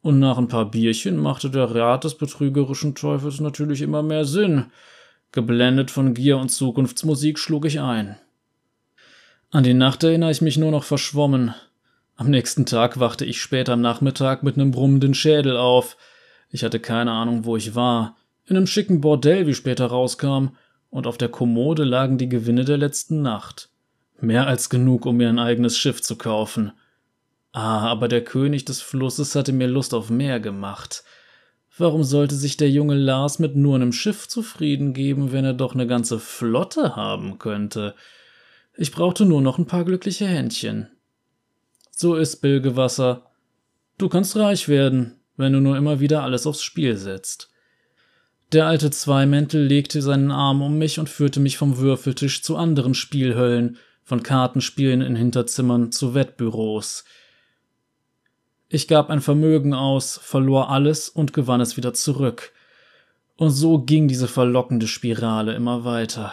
Und 0.00 0.18
nach 0.18 0.36
ein 0.36 0.48
paar 0.48 0.68
Bierchen 0.68 1.16
machte 1.16 1.48
der 1.48 1.72
Rat 1.74 2.02
des 2.02 2.16
betrügerischen 2.16 2.96
Teufels 2.96 3.38
natürlich 3.38 3.82
immer 3.82 4.02
mehr 4.02 4.24
Sinn. 4.24 4.66
Geblendet 5.30 5.92
von 5.92 6.12
Gier 6.12 6.38
und 6.38 6.48
Zukunftsmusik 6.48 7.38
schlug 7.38 7.66
ich 7.66 7.80
ein. 7.80 8.16
An 9.50 9.62
die 9.62 9.74
Nacht 9.74 10.02
erinnere 10.02 10.32
ich 10.32 10.42
mich 10.42 10.56
nur 10.56 10.72
noch 10.72 10.84
verschwommen. 10.84 11.54
Am 12.16 12.28
nächsten 12.28 12.66
Tag 12.66 12.98
wachte 12.98 13.24
ich 13.24 13.40
spät 13.40 13.68
am 13.68 13.80
Nachmittag 13.80 14.42
mit 14.42 14.56
einem 14.56 14.72
brummenden 14.72 15.14
Schädel 15.14 15.56
auf. 15.56 15.96
Ich 16.50 16.64
hatte 16.64 16.80
keine 16.80 17.12
Ahnung, 17.12 17.44
wo 17.44 17.56
ich 17.56 17.76
war. 17.76 18.16
In 18.44 18.56
einem 18.56 18.66
schicken 18.66 19.00
Bordell, 19.00 19.46
wie 19.46 19.54
später 19.54 19.86
rauskam, 19.86 20.48
und 20.90 21.06
auf 21.06 21.16
der 21.16 21.28
Kommode 21.28 21.84
lagen 21.84 22.18
die 22.18 22.28
Gewinne 22.28 22.64
der 22.64 22.78
letzten 22.78 23.22
Nacht. 23.22 23.70
Mehr 24.20 24.46
als 24.46 24.68
genug, 24.68 25.06
um 25.06 25.16
mir 25.16 25.28
ein 25.28 25.38
eigenes 25.38 25.78
Schiff 25.78 26.02
zu 26.02 26.16
kaufen. 26.16 26.72
Ah, 27.52 27.88
aber 27.88 28.08
der 28.08 28.24
König 28.24 28.64
des 28.64 28.80
Flusses 28.80 29.34
hatte 29.34 29.52
mir 29.52 29.68
Lust 29.68 29.94
auf 29.94 30.10
mehr 30.10 30.40
gemacht. 30.40 31.04
Warum 31.76 32.02
sollte 32.02 32.34
sich 32.34 32.56
der 32.56 32.70
junge 32.70 32.96
Lars 32.96 33.38
mit 33.38 33.54
nur 33.54 33.76
einem 33.76 33.92
Schiff 33.92 34.26
zufrieden 34.26 34.92
geben, 34.92 35.30
wenn 35.30 35.44
er 35.44 35.54
doch 35.54 35.74
eine 35.74 35.86
ganze 35.86 36.18
Flotte 36.18 36.96
haben 36.96 37.38
könnte? 37.38 37.94
Ich 38.76 38.90
brauchte 38.90 39.24
nur 39.24 39.40
noch 39.40 39.58
ein 39.58 39.66
paar 39.66 39.84
glückliche 39.84 40.26
Händchen. 40.26 40.88
So 41.90 42.16
ist 42.16 42.36
Bilgewasser. 42.36 43.30
Du 43.96 44.08
kannst 44.08 44.36
reich 44.36 44.68
werden, 44.68 45.20
wenn 45.36 45.52
du 45.52 45.60
nur 45.60 45.76
immer 45.76 46.00
wieder 46.00 46.24
alles 46.24 46.46
aufs 46.46 46.62
Spiel 46.62 46.96
setzt. 46.96 47.50
Der 48.52 48.66
alte 48.66 48.90
Zweimäntel 48.90 49.64
legte 49.64 50.00
seinen 50.00 50.30
Arm 50.30 50.62
um 50.62 50.78
mich 50.78 50.98
und 50.98 51.08
führte 51.08 51.38
mich 51.38 51.58
vom 51.58 51.78
Würfeltisch 51.78 52.42
zu 52.42 52.56
anderen 52.56 52.94
Spielhöllen, 52.94 53.78
von 54.08 54.22
Kartenspielen 54.22 55.02
in 55.02 55.16
Hinterzimmern 55.16 55.92
zu 55.92 56.14
Wettbüros. 56.14 57.04
Ich 58.70 58.88
gab 58.88 59.10
ein 59.10 59.20
Vermögen 59.20 59.74
aus, 59.74 60.18
verlor 60.22 60.70
alles 60.70 61.10
und 61.10 61.34
gewann 61.34 61.60
es 61.60 61.76
wieder 61.76 61.92
zurück. 61.92 62.52
Und 63.36 63.50
so 63.50 63.80
ging 63.80 64.08
diese 64.08 64.26
verlockende 64.26 64.88
Spirale 64.88 65.54
immer 65.54 65.84
weiter. 65.84 66.32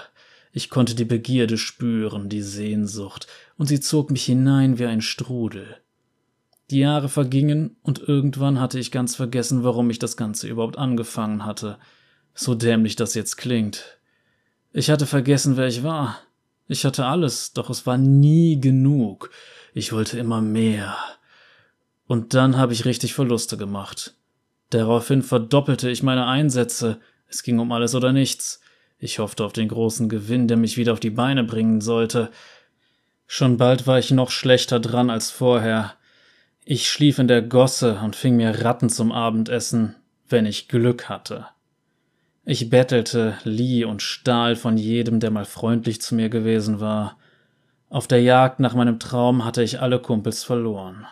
Ich 0.53 0.69
konnte 0.69 0.95
die 0.95 1.03
Begierde 1.03 1.57
spüren, 1.57 2.29
die 2.29 2.43
Sehnsucht, 2.43 3.27
und 3.57 3.65
sie 3.65 3.81
zog 3.81 4.09
mich 4.09 4.23
hinein 4.23 4.79
wie 4.79 4.85
ein 4.85 5.01
Strudel. 5.01 5.75
Die 6.69 6.79
Jahre 6.79 7.09
vergingen, 7.09 7.75
und 7.81 7.99
irgendwann 7.99 8.61
hatte 8.61 8.79
ich 8.79 8.89
ganz 8.89 9.17
vergessen, 9.17 9.65
warum 9.65 9.89
ich 9.89 9.99
das 9.99 10.15
Ganze 10.15 10.47
überhaupt 10.47 10.77
angefangen 10.77 11.43
hatte. 11.43 11.77
So 12.33 12.55
dämlich 12.55 12.95
das 12.95 13.15
jetzt 13.15 13.35
klingt. 13.35 13.99
Ich 14.71 14.89
hatte 14.89 15.05
vergessen, 15.05 15.57
wer 15.57 15.67
ich 15.67 15.83
war. 15.83 16.21
Ich 16.67 16.85
hatte 16.85 17.05
alles, 17.05 17.53
doch 17.53 17.69
es 17.69 17.85
war 17.85 17.97
nie 17.97 18.59
genug. 18.59 19.29
Ich 19.73 19.93
wollte 19.93 20.17
immer 20.17 20.41
mehr. 20.41 20.97
Und 22.07 22.33
dann 22.33 22.57
habe 22.57 22.73
ich 22.73 22.85
richtig 22.85 23.13
Verluste 23.13 23.57
gemacht. 23.57 24.15
Daraufhin 24.69 25.21
verdoppelte 25.21 25.89
ich 25.89 26.03
meine 26.03 26.25
Einsätze. 26.25 26.99
Es 27.27 27.43
ging 27.43 27.59
um 27.59 27.71
alles 27.71 27.93
oder 27.93 28.13
nichts. 28.13 28.61
Ich 28.97 29.19
hoffte 29.19 29.43
auf 29.43 29.53
den 29.53 29.67
großen 29.67 30.09
Gewinn, 30.09 30.47
der 30.47 30.57
mich 30.57 30.77
wieder 30.77 30.93
auf 30.93 30.99
die 30.99 31.09
Beine 31.09 31.43
bringen 31.43 31.81
sollte. 31.81 32.31
Schon 33.27 33.57
bald 33.57 33.85
war 33.87 33.99
ich 33.99 34.11
noch 34.11 34.31
schlechter 34.31 34.79
dran 34.79 35.09
als 35.09 35.31
vorher. 35.31 35.95
Ich 36.63 36.89
schlief 36.89 37.19
in 37.19 37.27
der 37.27 37.41
Gosse 37.41 37.99
und 38.03 38.15
fing 38.15 38.37
mir 38.37 38.63
Ratten 38.63 38.89
zum 38.89 39.11
Abendessen, 39.11 39.95
wenn 40.29 40.45
ich 40.45 40.67
Glück 40.67 41.09
hatte. 41.09 41.47
Ich 42.45 42.69
bettelte, 42.69 43.37
lieh 43.43 43.85
und 43.85 44.03
stahl 44.03 44.55
von 44.55 44.77
jedem, 44.77 45.19
der 45.19 45.31
mal 45.31 45.45
freundlich 45.45 45.99
zu 45.99 46.13
mir 46.13 46.29
gewesen 46.29 46.79
war. 46.79 47.17
Auf 47.89 48.07
der 48.07 48.21
Jagd 48.21 48.59
nach 48.59 48.75
meinem 48.75 48.99
Traum 48.99 49.43
hatte 49.43 49.63
ich 49.63 49.81
alle 49.81 49.99
Kumpels 49.99 50.43
verloren. 50.43 51.07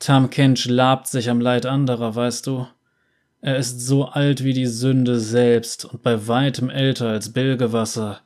Tam 0.00 0.28
Kench 0.30 0.66
labt 0.66 1.06
sich 1.06 1.30
am 1.30 1.40
Leid 1.40 1.66
anderer, 1.66 2.16
weißt 2.16 2.48
du? 2.48 2.66
Er 3.40 3.56
ist 3.56 3.80
so 3.80 4.06
alt 4.06 4.42
wie 4.42 4.52
die 4.52 4.66
Sünde 4.66 5.20
selbst 5.20 5.84
und 5.84 6.02
bei 6.02 6.26
weitem 6.26 6.68
älter 6.68 7.08
als 7.08 7.32
Bilgewasser. 7.32 8.20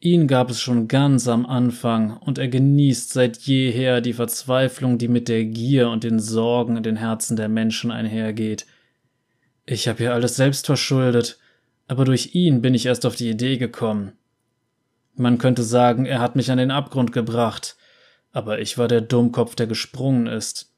Ihn 0.00 0.26
gab 0.26 0.50
es 0.50 0.60
schon 0.60 0.88
ganz 0.88 1.28
am 1.28 1.46
Anfang, 1.46 2.16
und 2.16 2.38
er 2.38 2.48
genießt 2.48 3.12
seit 3.12 3.38
jeher 3.38 4.00
die 4.00 4.12
Verzweiflung, 4.12 4.98
die 4.98 5.08
mit 5.08 5.28
der 5.28 5.44
Gier 5.44 5.88
und 5.88 6.04
den 6.04 6.18
Sorgen 6.18 6.76
in 6.76 6.82
den 6.82 6.96
Herzen 6.96 7.36
der 7.36 7.48
Menschen 7.48 7.90
einhergeht. 7.92 8.66
Ich 9.66 9.88
habe 9.88 10.04
ja 10.04 10.12
alles 10.12 10.36
selbst 10.36 10.66
verschuldet, 10.66 11.38
aber 11.88 12.04
durch 12.04 12.34
ihn 12.34 12.62
bin 12.62 12.74
ich 12.74 12.86
erst 12.86 13.04
auf 13.04 13.16
die 13.16 13.28
Idee 13.28 13.58
gekommen. 13.58 14.12
Man 15.14 15.38
könnte 15.38 15.64
sagen, 15.64 16.06
er 16.06 16.20
hat 16.20 16.36
mich 16.36 16.50
an 16.50 16.58
den 16.58 16.70
Abgrund 16.70 17.12
gebracht, 17.12 17.76
aber 18.32 18.60
ich 18.60 18.78
war 18.78 18.86
der 18.86 19.00
Dummkopf, 19.00 19.56
der 19.56 19.66
gesprungen 19.66 20.26
ist, 20.26 20.72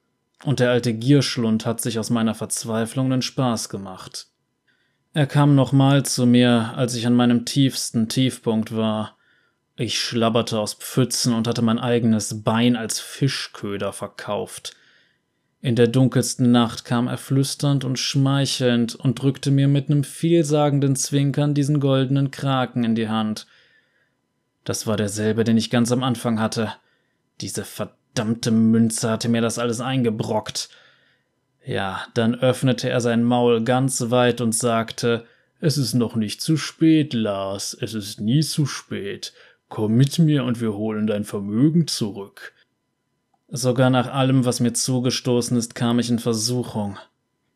und 0.45 0.61
der 0.61 0.71
alte 0.71 0.95
Gierschlund 0.95 1.67
hat 1.67 1.81
sich 1.81 1.99
aus 1.99 2.11
meiner 2.11 2.35
Verzweiflung 2.35 3.09
nen 3.09 3.23
Spaß 3.23 3.69
gemacht. 3.69 4.29
Er 5.13 5.27
kam 5.27 5.55
nochmal 5.55 6.05
zu 6.05 6.27
mir, 6.27 6.75
als 6.77 6.95
ich 6.95 7.07
an 7.07 7.15
meinem 7.15 7.45
tiefsten 7.45 8.09
Tiefpunkt 8.09 8.77
war. 8.77 9.17
Ich 9.75 10.01
schlabberte 10.01 10.61
aus 10.61 10.75
Pfützen 10.75 11.35
und 11.35 11.49
hatte 11.49 11.63
mein 11.63 11.79
eigenes 11.79 12.43
Bein 12.43 12.77
als 12.77 13.01
Fischköder 13.01 13.93
verkauft. 13.93 14.77
In 15.61 15.75
der 15.75 15.89
dunkelsten 15.89 16.53
Nacht 16.53 16.85
kam 16.85 17.09
er 17.09 17.19
flüsternd 17.19 17.85
und 17.85 17.99
schmeichelnd 17.99 18.95
und 18.95 19.21
drückte 19.21 19.51
mir 19.51 19.67
mit 19.67 19.89
nem 19.89 20.05
vielsagenden 20.05 20.95
Zwinkern 20.95 21.53
diesen 21.53 21.81
goldenen 21.81 22.31
Kraken 22.31 22.85
in 22.85 22.95
die 22.95 23.09
Hand. 23.09 23.47
Das 24.65 24.87
war 24.87 24.97
derselbe, 24.97 25.43
den 25.43 25.57
ich 25.57 25.71
ganz 25.71 25.91
am 25.91 26.05
Anfang 26.05 26.39
hatte. 26.39 26.73
Diese 27.41 27.65
verdammte 27.65 28.53
Münze 28.53 29.11
hatte 29.11 29.29
mir 29.29 29.41
das 29.41 29.59
alles 29.59 29.81
eingebrockt. 29.81 30.69
Ja, 31.65 32.07
dann 32.15 32.37
öffnete 32.37 32.89
er 32.89 33.01
sein 33.01 33.25
Maul 33.25 33.65
ganz 33.65 34.11
weit 34.11 34.41
und 34.41 34.55
sagte, 34.55 35.27
es 35.61 35.77
ist 35.77 35.95
noch 35.95 36.15
nicht 36.15 36.41
zu 36.41 36.57
spät, 36.57 37.15
Lars, 37.15 37.77
es 37.81 37.95
ist 37.95 38.21
nie 38.21 38.43
zu 38.43 38.65
spät. 38.65 39.33
Komm 39.69 39.97
mit 39.97 40.19
mir 40.21 40.45
und 40.45 40.61
wir 40.61 40.75
holen 40.75 41.09
dein 41.09 41.25
Vermögen 41.25 41.89
zurück. 41.89 42.55
Sogar 43.49 43.91
nach 43.91 44.13
allem, 44.13 44.45
was 44.45 44.61
mir 44.61 44.75
zugestoßen 44.75 45.57
ist, 45.57 45.75
kam 45.75 45.99
ich 45.99 46.11
in 46.11 46.19
Versuchung. 46.19 46.99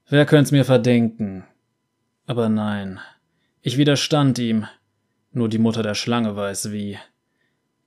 Wer 0.08 0.26
könnt's 0.26 0.50
mir 0.50 0.64
verdenken? 0.64 1.44
Aber 2.26 2.48
nein, 2.48 2.98
ich 3.60 3.76
widerstand 3.76 4.38
ihm. 4.38 4.66
Nur 5.32 5.48
die 5.48 5.58
Mutter 5.58 5.82
der 5.82 5.94
Schlange 5.94 6.34
weiß 6.34 6.72
wie. 6.72 6.98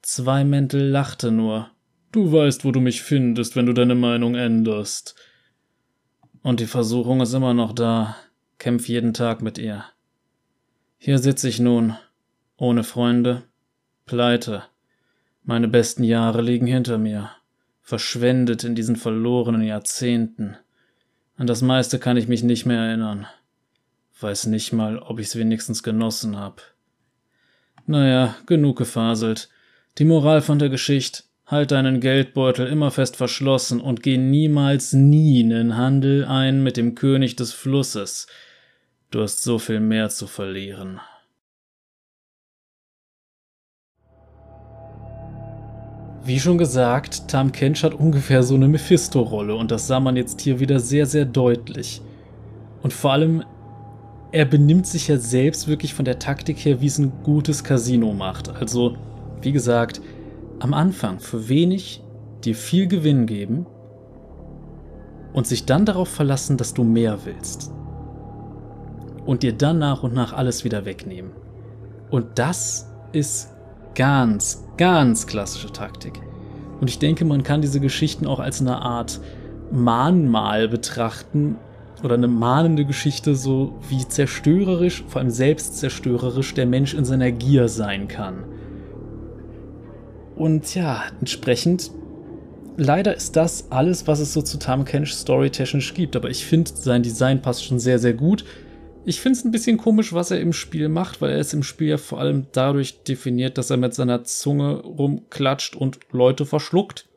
Zwei 0.01 0.43
Mäntel 0.43 0.87
lachte 0.89 1.31
nur. 1.31 1.71
Du 2.11 2.31
weißt, 2.31 2.63
wo 2.63 2.71
du 2.71 2.79
mich 2.79 3.01
findest, 3.01 3.55
wenn 3.55 3.65
du 3.65 3.73
deine 3.73 3.95
Meinung 3.95 4.35
änderst. 4.35 5.15
Und 6.43 6.59
die 6.59 6.67
Versuchung 6.67 7.21
ist 7.21 7.33
immer 7.33 7.53
noch 7.53 7.73
da. 7.73 8.15
Kämpf 8.57 8.87
jeden 8.87 9.13
Tag 9.13 9.41
mit 9.41 9.57
ihr. 9.57 9.83
Hier 10.97 11.19
sitze 11.19 11.49
ich 11.49 11.59
nun, 11.59 11.95
ohne 12.57 12.83
Freunde, 12.83 13.43
pleite. 14.05 14.63
Meine 15.43 15.67
besten 15.67 16.03
Jahre 16.03 16.41
liegen 16.41 16.67
hinter 16.67 16.97
mir, 16.97 17.31
verschwendet 17.85 18.65
in 18.65 18.75
diesen 18.75 18.97
verlorenen 18.97 19.61
Jahrzehnten. 19.61 20.57
An 21.37 21.47
das 21.47 21.61
meiste 21.61 21.99
kann 21.99 22.17
ich 22.17 22.27
mich 22.27 22.43
nicht 22.43 22.65
mehr 22.65 22.79
erinnern. 22.79 23.27
Weiß 24.19 24.47
nicht 24.47 24.73
mal, 24.73 24.99
ob 24.99 25.19
ich's 25.19 25.37
wenigstens 25.37 25.83
genossen 25.83 26.37
hab. 26.37 26.61
Naja, 27.85 28.35
genug 28.45 28.77
gefaselt. 28.77 29.47
Die 29.97 30.05
Moral 30.05 30.41
von 30.41 30.59
der 30.59 30.69
Geschichte, 30.69 31.23
Halt 31.47 31.69
deinen 31.69 31.99
Geldbeutel 32.01 32.65
immer 32.65 32.89
fest 32.89 33.15
verschlossen 33.17 33.79
und 33.79 34.01
geh 34.01 34.17
niemals 34.17 34.93
nie 34.93 35.41
in 35.41 35.77
Handel 35.77 36.25
ein 36.25 36.63
mit 36.63 36.75
dem 36.75 36.95
König 36.95 37.35
des 37.35 37.53
Flusses. 37.53 38.25
Du 39.11 39.21
hast 39.21 39.43
so 39.43 39.59
viel 39.59 39.79
mehr 39.79 40.09
zu 40.09 40.25
verlieren. 40.25 40.99
Wie 46.25 46.39
schon 46.39 46.57
gesagt, 46.57 47.27
Tam 47.27 47.51
Kench 47.51 47.83
hat 47.83 47.93
ungefähr 47.93 48.41
so 48.41 48.55
eine 48.55 48.67
Mephisto-Rolle 48.67 49.53
und 49.53 49.69
das 49.69 49.85
sah 49.85 49.99
man 49.99 50.15
jetzt 50.15 50.41
hier 50.41 50.59
wieder 50.59 50.79
sehr, 50.79 51.05
sehr 51.05 51.25
deutlich. 51.25 52.01
Und 52.81 52.93
vor 52.93 53.11
allem, 53.11 53.43
er 54.31 54.45
benimmt 54.45 54.87
sich 54.87 55.07
ja 55.07 55.17
selbst 55.17 55.67
wirklich 55.67 55.93
von 55.93 56.03
der 56.03 56.17
Taktik 56.17 56.57
her, 56.65 56.81
wie 56.81 56.87
es 56.87 56.97
ein 56.97 57.13
gutes 57.21 57.63
Casino 57.63 58.11
macht. 58.13 58.49
Also, 58.49 58.97
wie 59.43 59.51
gesagt, 59.51 60.01
am 60.57 60.73
Anfang 60.73 61.19
für 61.19 61.47
wenig 61.47 62.01
dir 62.43 62.55
viel 62.55 62.87
Gewinn 62.87 63.27
geben 63.27 63.67
und 65.31 65.45
sich 65.45 65.67
dann 65.67 65.85
darauf 65.85 66.09
verlassen, 66.09 66.57
dass 66.57 66.73
du 66.73 66.83
mehr 66.83 67.19
willst. 67.25 67.71
Und 69.27 69.43
dir 69.43 69.53
dann 69.53 69.77
nach 69.77 70.01
und 70.01 70.15
nach 70.15 70.33
alles 70.33 70.63
wieder 70.63 70.85
wegnehmen. 70.85 71.29
Und 72.09 72.39
das 72.39 72.89
ist 73.11 73.54
ganz, 73.95 74.63
ganz 74.77 75.25
klassische 75.25 75.71
Taktik. 75.71 76.21
Und 76.79 76.89
ich 76.89 76.99
denke, 76.99 77.25
man 77.25 77.43
kann 77.43 77.61
diese 77.61 77.79
Geschichten 77.79 78.27
auch 78.27 78.39
als 78.39 78.61
eine 78.61 78.81
Art 78.81 79.19
Mahnmal 79.71 80.67
betrachten 80.67 81.57
oder 82.03 82.15
eine 82.15 82.27
mahnende 82.27 82.85
Geschichte, 82.85 83.35
so 83.35 83.73
wie 83.89 84.07
zerstörerisch, 84.07 85.03
vor 85.07 85.21
allem 85.21 85.31
selbstzerstörerisch 85.31 86.53
der 86.53 86.65
Mensch 86.65 86.93
in 86.93 87.05
seiner 87.05 87.31
Gier 87.31 87.67
sein 87.69 88.07
kann. 88.07 88.43
Und 90.35 90.75
ja, 90.75 91.03
entsprechend, 91.19 91.91
leider 92.77 93.15
ist 93.15 93.35
das 93.35 93.71
alles, 93.71 94.05
was 94.05 94.19
es 94.19 94.33
so 94.33 94.41
zu 94.41 94.59
Tam 94.59 94.83
Kench 94.83 95.13
storytechnisch 95.13 95.93
gibt. 95.93 96.15
Aber 96.15 96.29
ich 96.29 96.45
finde, 96.45 96.71
sein 96.75 97.03
Design 97.03 97.41
passt 97.41 97.63
schon 97.63 97.79
sehr, 97.79 97.99
sehr 97.99 98.13
gut. 98.13 98.43
Ich 99.07 99.21
finde 99.21 99.37
es 99.37 99.45
ein 99.45 99.51
bisschen 99.51 99.77
komisch, 99.77 100.13
was 100.13 100.31
er 100.31 100.39
im 100.39 100.51
Spiel 100.51 100.89
macht, 100.89 101.21
weil 101.21 101.29
er 101.31 101.37
ist 101.37 101.53
im 101.53 101.61
Spiel 101.61 101.89
ja 101.89 101.97
vor 101.97 102.19
allem 102.19 102.47
dadurch 102.51 103.03
definiert, 103.03 103.59
dass 103.59 103.69
er 103.69 103.77
mit 103.77 103.93
seiner 103.93 104.23
Zunge 104.23 104.77
rumklatscht 104.77 105.75
und 105.75 105.99
Leute 106.11 106.47
verschluckt. 106.47 107.07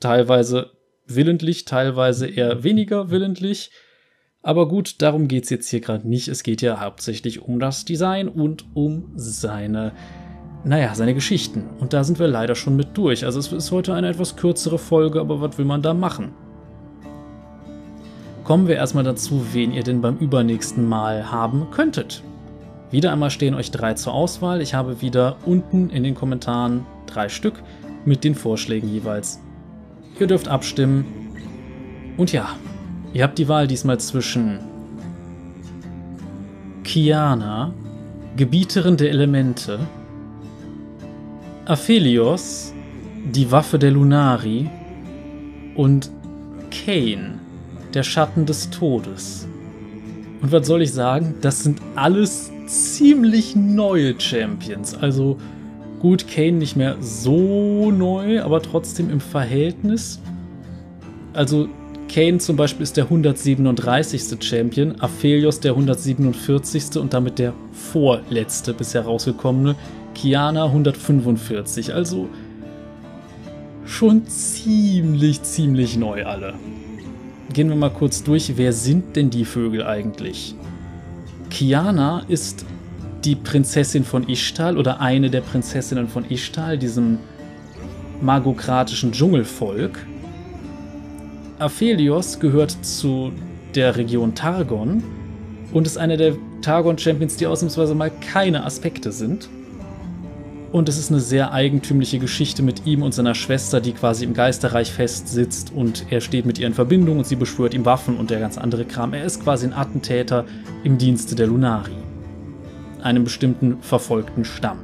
Teilweise 0.00 0.72
willentlich, 1.06 1.64
teilweise 1.64 2.26
eher 2.26 2.64
weniger 2.64 3.10
willentlich. 3.10 3.70
Aber 4.42 4.66
gut, 4.66 5.00
darum 5.00 5.28
geht 5.28 5.44
es 5.44 5.50
jetzt 5.50 5.68
hier 5.68 5.80
gerade 5.80 6.08
nicht. 6.08 6.26
Es 6.26 6.42
geht 6.42 6.60
ja 6.60 6.80
hauptsächlich 6.80 7.40
um 7.40 7.60
das 7.60 7.84
Design 7.84 8.26
und 8.28 8.66
um 8.74 9.12
seine 9.14 9.92
naja, 10.64 10.94
seine 10.94 11.14
Geschichten. 11.14 11.68
Und 11.80 11.92
da 11.92 12.04
sind 12.04 12.20
wir 12.20 12.28
leider 12.28 12.54
schon 12.54 12.76
mit 12.76 12.96
durch. 12.96 13.24
Also 13.24 13.40
es 13.40 13.50
ist 13.52 13.72
heute 13.72 13.94
eine 13.94 14.08
etwas 14.08 14.36
kürzere 14.36 14.78
Folge, 14.78 15.20
aber 15.20 15.40
was 15.40 15.58
will 15.58 15.64
man 15.64 15.82
da 15.82 15.92
machen? 15.92 16.34
Kommen 18.44 18.66
wir 18.66 18.74
erstmal 18.74 19.04
dazu, 19.04 19.46
wen 19.52 19.72
ihr 19.72 19.84
denn 19.84 20.00
beim 20.00 20.16
übernächsten 20.18 20.88
Mal 20.88 21.30
haben 21.30 21.68
könntet. 21.70 22.22
Wieder 22.90 23.12
einmal 23.12 23.30
stehen 23.30 23.54
euch 23.54 23.70
drei 23.70 23.94
zur 23.94 24.12
Auswahl. 24.12 24.60
Ich 24.60 24.74
habe 24.74 25.00
wieder 25.00 25.36
unten 25.46 25.90
in 25.90 26.02
den 26.02 26.14
Kommentaren 26.14 26.84
drei 27.06 27.28
Stück 27.28 27.62
mit 28.04 28.24
den 28.24 28.34
Vorschlägen 28.34 28.88
jeweils. 28.88 29.40
Ihr 30.18 30.26
dürft 30.26 30.48
abstimmen. 30.48 31.04
Und 32.16 32.32
ja, 32.32 32.48
ihr 33.14 33.22
habt 33.22 33.38
die 33.38 33.48
Wahl 33.48 33.66
diesmal 33.66 33.98
zwischen 33.98 34.58
Kiana, 36.82 37.72
Gebieterin 38.36 38.96
der 38.96 39.10
Elemente, 39.10 39.78
Aphelios, 41.64 42.74
die 43.24 43.50
Waffe 43.50 43.78
der 43.78 43.92
Lunari 43.92 44.68
und 45.76 46.10
Kane, 46.70 47.38
der 47.94 48.02
Schatten 48.02 48.46
des 48.46 48.70
Todes. 48.70 49.46
Und 50.40 50.52
was 50.52 50.66
soll 50.66 50.82
ich 50.82 50.92
sagen? 50.92 51.34
Das 51.40 51.62
sind 51.62 51.80
alles 51.94 52.50
ziemlich 52.66 53.54
neue 53.54 54.18
Champions. 54.18 54.94
Also 54.94 55.38
gut, 56.00 56.26
Kane 56.26 56.52
nicht 56.52 56.76
mehr 56.76 56.96
so 57.00 57.90
neu, 57.90 58.42
aber 58.42 58.60
trotzdem 58.62 59.10
im 59.10 59.20
Verhältnis. 59.20 60.20
Also 61.32 61.68
Kane 62.08 62.38
zum 62.38 62.56
Beispiel 62.56 62.82
ist 62.82 62.96
der 62.96 63.04
137. 63.04 64.36
Champion, 64.44 65.00
Aphelios 65.00 65.60
der 65.60 65.72
147. 65.72 66.96
und 66.96 67.14
damit 67.14 67.38
der 67.38 67.54
vorletzte 67.72 68.74
bisher 68.74 69.02
rausgekommene. 69.02 69.76
Kiana 70.14 70.64
145, 70.66 71.94
also 71.94 72.28
schon 73.86 74.26
ziemlich, 74.26 75.42
ziemlich 75.42 75.96
neu 75.96 76.24
alle. 76.26 76.54
Gehen 77.52 77.68
wir 77.68 77.76
mal 77.76 77.90
kurz 77.90 78.22
durch, 78.22 78.56
wer 78.56 78.72
sind 78.72 79.14
denn 79.14 79.28
die 79.28 79.44
Vögel 79.44 79.84
eigentlich? 79.84 80.54
Kiana 81.50 82.24
ist 82.28 82.64
die 83.24 83.36
Prinzessin 83.36 84.04
von 84.04 84.26
Ishtal 84.26 84.78
oder 84.78 85.00
eine 85.00 85.28
der 85.28 85.42
Prinzessinnen 85.42 86.08
von 86.08 86.24
Ishtal, 86.30 86.78
diesem 86.78 87.18
magokratischen 88.22 89.12
Dschungelvolk. 89.12 89.98
Aphelios 91.58 92.40
gehört 92.40 92.70
zu 92.82 93.32
der 93.74 93.96
Region 93.96 94.34
Targon 94.34 95.02
und 95.74 95.86
ist 95.86 95.98
einer 95.98 96.16
der 96.16 96.34
Targon-Champions, 96.62 97.36
die 97.36 97.46
ausnahmsweise 97.46 97.94
mal 97.94 98.10
keine 98.32 98.64
Aspekte 98.64 99.12
sind. 99.12 99.50
Und 100.72 100.88
es 100.88 100.96
ist 100.96 101.10
eine 101.10 101.20
sehr 101.20 101.52
eigentümliche 101.52 102.18
Geschichte 102.18 102.62
mit 102.62 102.86
ihm 102.86 103.02
und 103.02 103.12
seiner 103.12 103.34
Schwester, 103.34 103.78
die 103.82 103.92
quasi 103.92 104.24
im 104.24 104.32
Geisterreich 104.32 104.90
festsitzt 104.90 105.70
und 105.76 106.06
er 106.08 106.22
steht 106.22 106.46
mit 106.46 106.58
ihr 106.58 106.66
in 106.66 106.72
Verbindung 106.72 107.18
und 107.18 107.26
sie 107.26 107.36
beschwört 107.36 107.74
ihm 107.74 107.84
Waffen 107.84 108.16
und 108.16 108.30
der 108.30 108.40
ganz 108.40 108.56
andere 108.56 108.86
Kram. 108.86 109.12
Er 109.12 109.24
ist 109.24 109.44
quasi 109.44 109.66
ein 109.66 109.74
Attentäter 109.74 110.46
im 110.82 110.96
Dienste 110.96 111.34
der 111.34 111.46
Lunari, 111.46 111.92
einem 113.02 113.24
bestimmten 113.24 113.82
verfolgten 113.82 114.46
Stamm. 114.46 114.78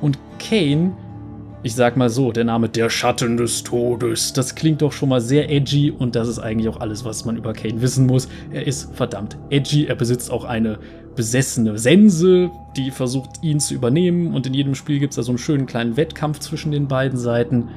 Und 0.00 0.16
Kane, 0.38 0.92
ich 1.64 1.74
sag 1.74 1.96
mal 1.96 2.08
so, 2.08 2.30
der 2.30 2.44
Name 2.44 2.68
Der 2.68 2.88
Schatten 2.88 3.36
des 3.36 3.64
Todes, 3.64 4.32
das 4.32 4.54
klingt 4.54 4.80
doch 4.80 4.92
schon 4.92 5.08
mal 5.08 5.20
sehr 5.20 5.50
edgy 5.50 5.90
und 5.90 6.14
das 6.14 6.28
ist 6.28 6.38
eigentlich 6.38 6.68
auch 6.68 6.78
alles, 6.78 7.04
was 7.04 7.24
man 7.24 7.36
über 7.36 7.52
Kane 7.52 7.82
wissen 7.82 8.06
muss. 8.06 8.28
Er 8.52 8.64
ist 8.64 8.94
verdammt 8.94 9.36
edgy, 9.50 9.86
er 9.86 9.96
besitzt 9.96 10.30
auch 10.30 10.44
eine 10.44 10.78
besessene 11.18 11.76
Sense, 11.78 12.48
die 12.76 12.92
versucht, 12.92 13.42
ihn 13.42 13.58
zu 13.58 13.74
übernehmen. 13.74 14.32
Und 14.32 14.46
in 14.46 14.54
jedem 14.54 14.76
Spiel 14.76 15.00
gibt 15.00 15.14
es 15.14 15.16
da 15.16 15.24
so 15.24 15.32
einen 15.32 15.38
schönen 15.38 15.66
kleinen 15.66 15.96
Wettkampf 15.96 16.38
zwischen 16.38 16.70
den 16.70 16.86
beiden 16.86 17.18
Seiten. 17.18 17.70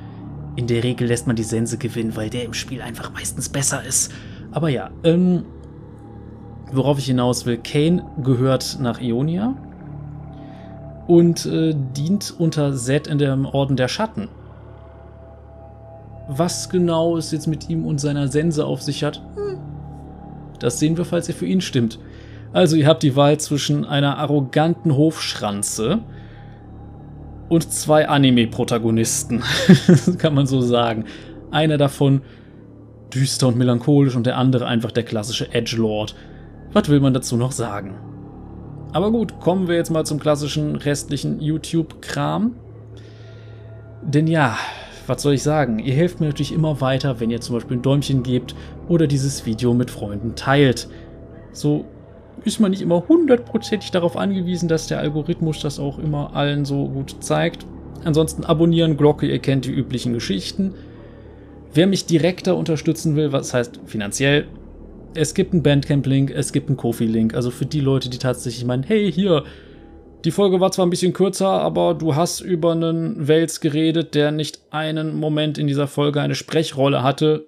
In 0.56 0.68
der 0.68 0.84
Regel 0.84 1.08
lässt 1.08 1.26
man 1.26 1.36
die 1.36 1.42
Sense 1.42 1.80
gewinnen, 1.80 2.16
weil 2.16 2.30
der 2.30 2.46
im 2.46 2.54
Spiel 2.54 2.84
einfach 2.84 3.12
meistens 3.12 3.50
besser 3.50 3.84
ist. 3.84 4.14
Aber 4.52 4.70
ja, 4.70 4.92
ähm, 5.04 5.44
worauf 6.72 7.00
ich 7.00 7.06
hinaus 7.06 7.48
will, 7.48 7.58
Kane 7.58 8.06
gehört 8.22 8.78
nach 8.80 9.02
Ionia 9.02 9.56
und 11.08 11.48
äh, 11.48 11.74
dient 11.98 12.36
unter 12.38 12.76
Zed 12.76 13.08
in 13.08 13.18
dem 13.18 13.48
Orden 13.48 13.76
der 13.76 13.88
Schatten. 13.88 14.30
Was 16.28 16.70
genau 16.70 17.18
es 17.18 17.32
jetzt 17.32 17.48
mit 17.48 17.68
ihm 17.72 17.88
und 17.88 18.00
seiner 18.00 18.28
Sense 18.28 18.64
auf 18.64 18.84
sich 18.84 19.04
hat, 19.04 19.20
hm. 19.36 19.58
das 20.60 20.78
sehen 20.78 20.96
wir, 20.96 21.06
falls 21.06 21.28
ihr 21.28 21.34
für 21.34 21.48
ihn 21.48 21.62
stimmt. 21.62 21.98
Also 22.54 22.76
ihr 22.76 22.88
habt 22.88 23.04
die 23.04 23.16
Wahl 23.16 23.40
zwischen 23.40 23.86
einer 23.86 24.18
arroganten 24.18 24.96
Hofschranze 24.96 26.00
und 27.50 27.72
zwei 27.72 28.08
Anime-Protagonisten, 28.08 29.44
kann 30.18 30.34
man 30.34 30.48
so 30.48 30.62
sagen. 30.62 31.06
Einer 31.50 31.78
davon 31.78 32.22
düster 33.14 33.48
und 33.48 33.58
melancholisch 33.58 34.16
und 34.16 34.26
der 34.26 34.38
andere 34.38 34.68
einfach 34.68 34.92
der 34.92 35.04
klassische 35.04 35.54
Edgelord. 35.54 36.16
Was 36.74 36.90
will 36.90 37.00
man 37.00 37.14
dazu 37.14 37.36
noch 37.38 37.52
sagen? 37.52 37.96
Aber 38.94 39.12
gut, 39.12 39.40
kommen 39.40 39.68
wir 39.68 39.76
jetzt 39.76 39.90
mal 39.90 40.06
zum 40.06 40.20
klassischen 40.20 40.76
restlichen 40.76 41.40
YouTube-Kram. 41.42 42.56
Denn 44.02 44.28
ja, 44.28 44.58
was 45.08 45.22
soll 45.22 45.34
ich 45.34 45.44
sagen? 45.44 45.80
Ihr 45.80 45.94
helft 45.94 46.20
mir 46.20 46.28
natürlich 46.28 46.54
immer 46.54 46.82
weiter, 46.82 47.20
wenn 47.20 47.32
ihr 47.32 47.42
zum 47.42 47.56
Beispiel 47.56 47.78
ein 47.78 47.82
Däumchen 47.82 48.24
gebt 48.24 48.56
oder 48.88 49.08
dieses 49.08 49.46
Video 49.46 49.74
mit 49.74 49.92
Freunden 49.92 50.36
teilt. 50.36 50.90
So 51.54 51.86
ist 52.44 52.60
man 52.60 52.72
nicht 52.72 52.82
immer 52.82 53.08
hundertprozentig 53.08 53.92
darauf 53.92 54.18
angewiesen, 54.18 54.68
dass 54.68 54.88
der 54.88 55.00
Algorithmus 55.00 55.60
das 55.60 55.80
auch 55.80 56.00
immer 56.00 56.36
allen 56.36 56.66
so 56.66 56.88
gut 56.88 57.16
zeigt. 57.20 57.66
Ansonsten 58.04 58.44
abonnieren, 58.44 58.98
Glocke, 58.98 59.28
ihr 59.28 59.40
kennt 59.40 59.66
die 59.66 59.72
üblichen 59.72 60.14
Geschichten. 60.14 60.74
Wer 61.74 61.88
mich 61.88 62.06
direkter 62.06 62.58
unterstützen 62.58 63.16
will, 63.16 63.32
was 63.32 63.54
heißt 63.54 63.80
finanziell, 63.86 64.48
es 65.14 65.34
gibt 65.34 65.54
einen 65.54 65.64
Bandcamp-Link, 65.64 66.32
es 66.32 66.52
gibt 66.52 66.70
einen 66.70 66.78
Kofi-Link. 66.78 67.36
Also 67.36 67.52
für 67.52 67.66
die 67.66 67.80
Leute, 67.80 68.10
die 68.10 68.18
tatsächlich 68.18 68.66
meinen, 68.66 68.84
hey, 68.84 69.12
hier, 69.12 69.44
die 70.26 70.32
Folge 70.32 70.60
war 70.60 70.72
zwar 70.72 70.86
ein 70.86 70.90
bisschen 70.90 71.14
kürzer, 71.14 71.50
aber 71.50 71.94
du 71.94 72.16
hast 72.16 72.42
über 72.42 72.72
einen 72.72 73.28
Wels 73.28 73.60
geredet, 73.60 74.16
der 74.16 74.32
nicht 74.32 74.62
einen 74.72 75.20
Moment 75.20 75.58
in 75.58 75.68
dieser 75.68 75.88
Folge 75.88 76.22
eine 76.22 76.36
Sprechrolle 76.36 77.04
hatte, 77.04 77.48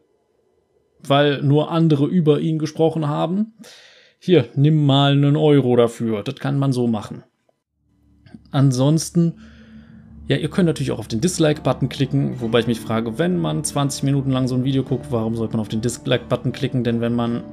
weil 1.05 1.41
nur 1.41 1.71
andere 1.71 2.05
über 2.05 2.39
ihn 2.39 2.59
gesprochen 2.59 3.07
haben 3.07 3.53
hier, 4.25 4.47
nimm 4.55 4.85
mal 4.85 5.11
einen 5.11 5.35
Euro 5.35 5.75
dafür. 5.75 6.23
Das 6.23 6.35
kann 6.35 6.57
man 6.57 6.71
so 6.71 6.87
machen. 6.87 7.23
Ansonsten, 8.51 9.33
ja, 10.29 10.37
ihr 10.37 10.49
könnt 10.49 10.67
natürlich 10.67 10.93
auch 10.93 10.99
auf 10.99 11.09
den 11.09 11.19
Dislike-Button 11.19 11.89
klicken, 11.89 12.39
wobei 12.39 12.59
ich 12.59 12.67
mich 12.67 12.79
frage, 12.79 13.19
wenn 13.19 13.37
man 13.37 13.65
20 13.65 14.03
Minuten 14.03 14.31
lang 14.31 14.47
so 14.47 14.55
ein 14.55 14.63
Video 14.63 14.83
guckt, 14.83 15.07
warum 15.09 15.35
sollte 15.35 15.57
man 15.57 15.59
auf 15.59 15.67
den 15.67 15.81
Dislike-Button 15.81 16.53
klicken? 16.53 16.85
Denn 16.85 17.01
wenn 17.01 17.13
man 17.13 17.43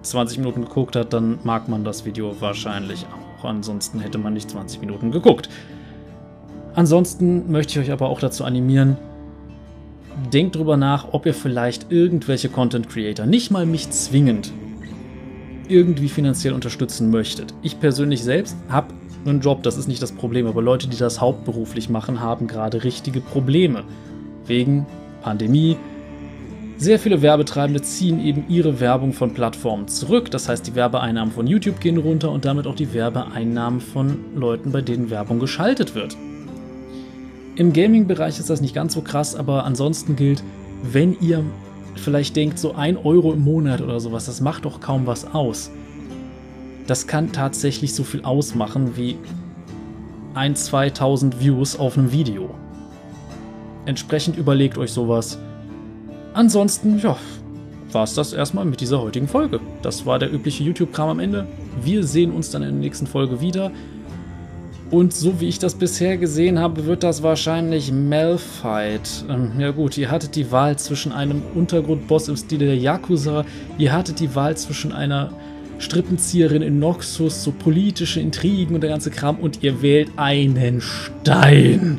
20 0.00 0.38
Minuten 0.38 0.62
geguckt 0.62 0.96
hat, 0.96 1.12
dann 1.12 1.40
mag 1.44 1.68
man 1.68 1.84
das 1.84 2.06
Video 2.06 2.40
wahrscheinlich 2.40 3.04
auch. 3.04 3.44
Ansonsten 3.44 4.00
hätte 4.00 4.16
man 4.16 4.32
nicht 4.32 4.48
20 4.48 4.80
Minuten 4.80 5.10
geguckt. 5.10 5.50
Ansonsten 6.74 7.52
möchte 7.52 7.78
ich 7.78 7.86
euch 7.86 7.92
aber 7.92 8.08
auch 8.08 8.20
dazu 8.20 8.44
animieren, 8.44 8.96
denkt 10.32 10.56
drüber 10.56 10.78
nach, 10.78 11.12
ob 11.12 11.26
ihr 11.26 11.34
vielleicht 11.34 11.92
irgendwelche 11.92 12.48
Content 12.48 12.88
Creator, 12.88 13.26
nicht 13.26 13.50
mal 13.50 13.66
mich 13.66 13.90
zwingend, 13.90 14.52
irgendwie 15.68 16.08
finanziell 16.08 16.54
unterstützen 16.54 17.10
möchtet. 17.10 17.54
Ich 17.62 17.80
persönlich 17.80 18.22
selbst 18.22 18.56
habe 18.68 18.94
einen 19.24 19.40
Job, 19.40 19.62
das 19.62 19.76
ist 19.76 19.88
nicht 19.88 20.02
das 20.02 20.12
Problem, 20.12 20.46
aber 20.46 20.62
Leute, 20.62 20.88
die 20.88 20.96
das 20.96 21.20
hauptberuflich 21.20 21.88
machen, 21.88 22.20
haben 22.20 22.46
gerade 22.46 22.84
richtige 22.84 23.20
Probleme. 23.20 23.84
Wegen 24.46 24.86
Pandemie. 25.22 25.76
Sehr 26.76 26.98
viele 26.98 27.22
Werbetreibende 27.22 27.80
ziehen 27.80 28.20
eben 28.20 28.44
ihre 28.48 28.80
Werbung 28.80 29.12
von 29.12 29.32
Plattformen 29.32 29.88
zurück. 29.88 30.30
Das 30.30 30.48
heißt, 30.48 30.66
die 30.66 30.74
Werbeeinnahmen 30.74 31.32
von 31.32 31.46
YouTube 31.46 31.80
gehen 31.80 31.96
runter 31.96 32.30
und 32.30 32.44
damit 32.44 32.66
auch 32.66 32.74
die 32.74 32.92
Werbeeinnahmen 32.92 33.80
von 33.80 34.18
Leuten, 34.34 34.72
bei 34.72 34.82
denen 34.82 35.08
Werbung 35.08 35.38
geschaltet 35.38 35.94
wird. 35.94 36.16
Im 37.56 37.72
Gaming-Bereich 37.72 38.38
ist 38.40 38.50
das 38.50 38.60
nicht 38.60 38.74
ganz 38.74 38.94
so 38.94 39.00
krass, 39.00 39.36
aber 39.36 39.64
ansonsten 39.64 40.16
gilt, 40.16 40.42
wenn 40.82 41.16
ihr 41.20 41.44
vielleicht 41.96 42.36
denkt, 42.36 42.58
so 42.58 42.74
ein 42.74 42.96
Euro 42.96 43.32
im 43.32 43.42
Monat 43.42 43.80
oder 43.80 44.00
sowas, 44.00 44.26
das 44.26 44.40
macht 44.40 44.64
doch 44.64 44.80
kaum 44.80 45.06
was 45.06 45.32
aus. 45.34 45.70
Das 46.86 47.06
kann 47.06 47.32
tatsächlich 47.32 47.94
so 47.94 48.04
viel 48.04 48.24
ausmachen 48.24 48.96
wie 48.96 49.16
1, 50.34 50.64
2000 50.66 51.40
Views 51.40 51.78
auf 51.78 51.96
einem 51.96 52.12
Video. 52.12 52.54
Entsprechend 53.86 54.36
überlegt 54.36 54.78
euch 54.78 54.90
sowas. 54.90 55.38
Ansonsten, 56.34 56.98
ja, 56.98 57.16
war 57.92 58.04
es 58.04 58.14
das 58.14 58.32
erstmal 58.32 58.64
mit 58.64 58.80
dieser 58.80 59.00
heutigen 59.00 59.28
Folge. 59.28 59.60
Das 59.82 60.04
war 60.04 60.18
der 60.18 60.32
übliche 60.32 60.64
YouTube-Kram 60.64 61.10
am 61.10 61.20
Ende. 61.20 61.46
Wir 61.82 62.02
sehen 62.04 62.32
uns 62.32 62.50
dann 62.50 62.62
in 62.62 62.70
der 62.70 62.80
nächsten 62.80 63.06
Folge 63.06 63.40
wieder. 63.40 63.70
Und 64.90 65.14
so 65.14 65.40
wie 65.40 65.48
ich 65.48 65.58
das 65.58 65.74
bisher 65.74 66.18
gesehen 66.18 66.58
habe, 66.58 66.86
wird 66.86 67.02
das 67.02 67.22
wahrscheinlich 67.22 67.90
Malfight. 67.90 69.24
Ähm, 69.28 69.52
ja 69.58 69.70
gut, 69.70 69.96
ihr 69.96 70.10
hattet 70.10 70.36
die 70.36 70.52
Wahl 70.52 70.78
zwischen 70.78 71.10
einem 71.12 71.42
Untergrundboss 71.54 72.28
im 72.28 72.36
Stil 72.36 72.58
der 72.58 72.76
Yakuza, 72.76 73.44
ihr 73.78 73.92
hattet 73.92 74.20
die 74.20 74.34
Wahl 74.34 74.56
zwischen 74.56 74.92
einer 74.92 75.32
Strippenzieherin 75.78 76.62
in 76.62 76.78
Noxus, 76.78 77.42
so 77.42 77.50
politische 77.50 78.20
Intrigen 78.20 78.74
und 78.74 78.82
der 78.82 78.90
ganze 78.90 79.10
Kram 79.10 79.36
und 79.36 79.62
ihr 79.62 79.82
wählt 79.82 80.10
einen 80.16 80.80
Stein. 80.80 81.98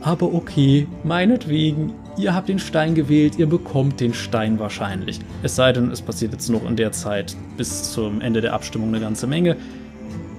Aber 0.00 0.32
okay, 0.32 0.86
meinetwegen, 1.04 1.92
ihr 2.16 2.34
habt 2.34 2.48
den 2.48 2.58
Stein 2.58 2.94
gewählt, 2.94 3.38
ihr 3.38 3.46
bekommt 3.46 4.00
den 4.00 4.14
Stein 4.14 4.58
wahrscheinlich. 4.58 5.18
Es 5.42 5.56
sei 5.56 5.72
denn, 5.72 5.90
es 5.90 6.00
passiert 6.00 6.32
jetzt 6.32 6.48
noch 6.48 6.64
in 6.68 6.76
der 6.76 6.92
Zeit 6.92 7.36
bis 7.56 7.92
zum 7.92 8.20
Ende 8.20 8.40
der 8.40 8.54
Abstimmung 8.54 8.88
eine 8.88 9.00
ganze 9.00 9.26
Menge. 9.26 9.56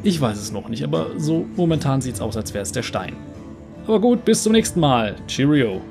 Ich 0.07 0.21
weiß 0.21 0.37
es 0.37 0.53
noch 0.53 0.69
nicht, 0.69 0.85
aber 0.85 1.07
so 1.17 1.45
momentan 1.57 1.99
sieht 1.99 2.15
es 2.15 2.21
aus, 2.21 2.37
als 2.37 2.53
wäre 2.53 2.61
es 2.61 2.71
der 2.71 2.81
Stein. 2.81 3.17
Aber 3.87 3.99
gut, 3.99 4.23
bis 4.23 4.41
zum 4.41 4.53
nächsten 4.53 4.79
Mal. 4.79 5.17
Cheerio. 5.27 5.81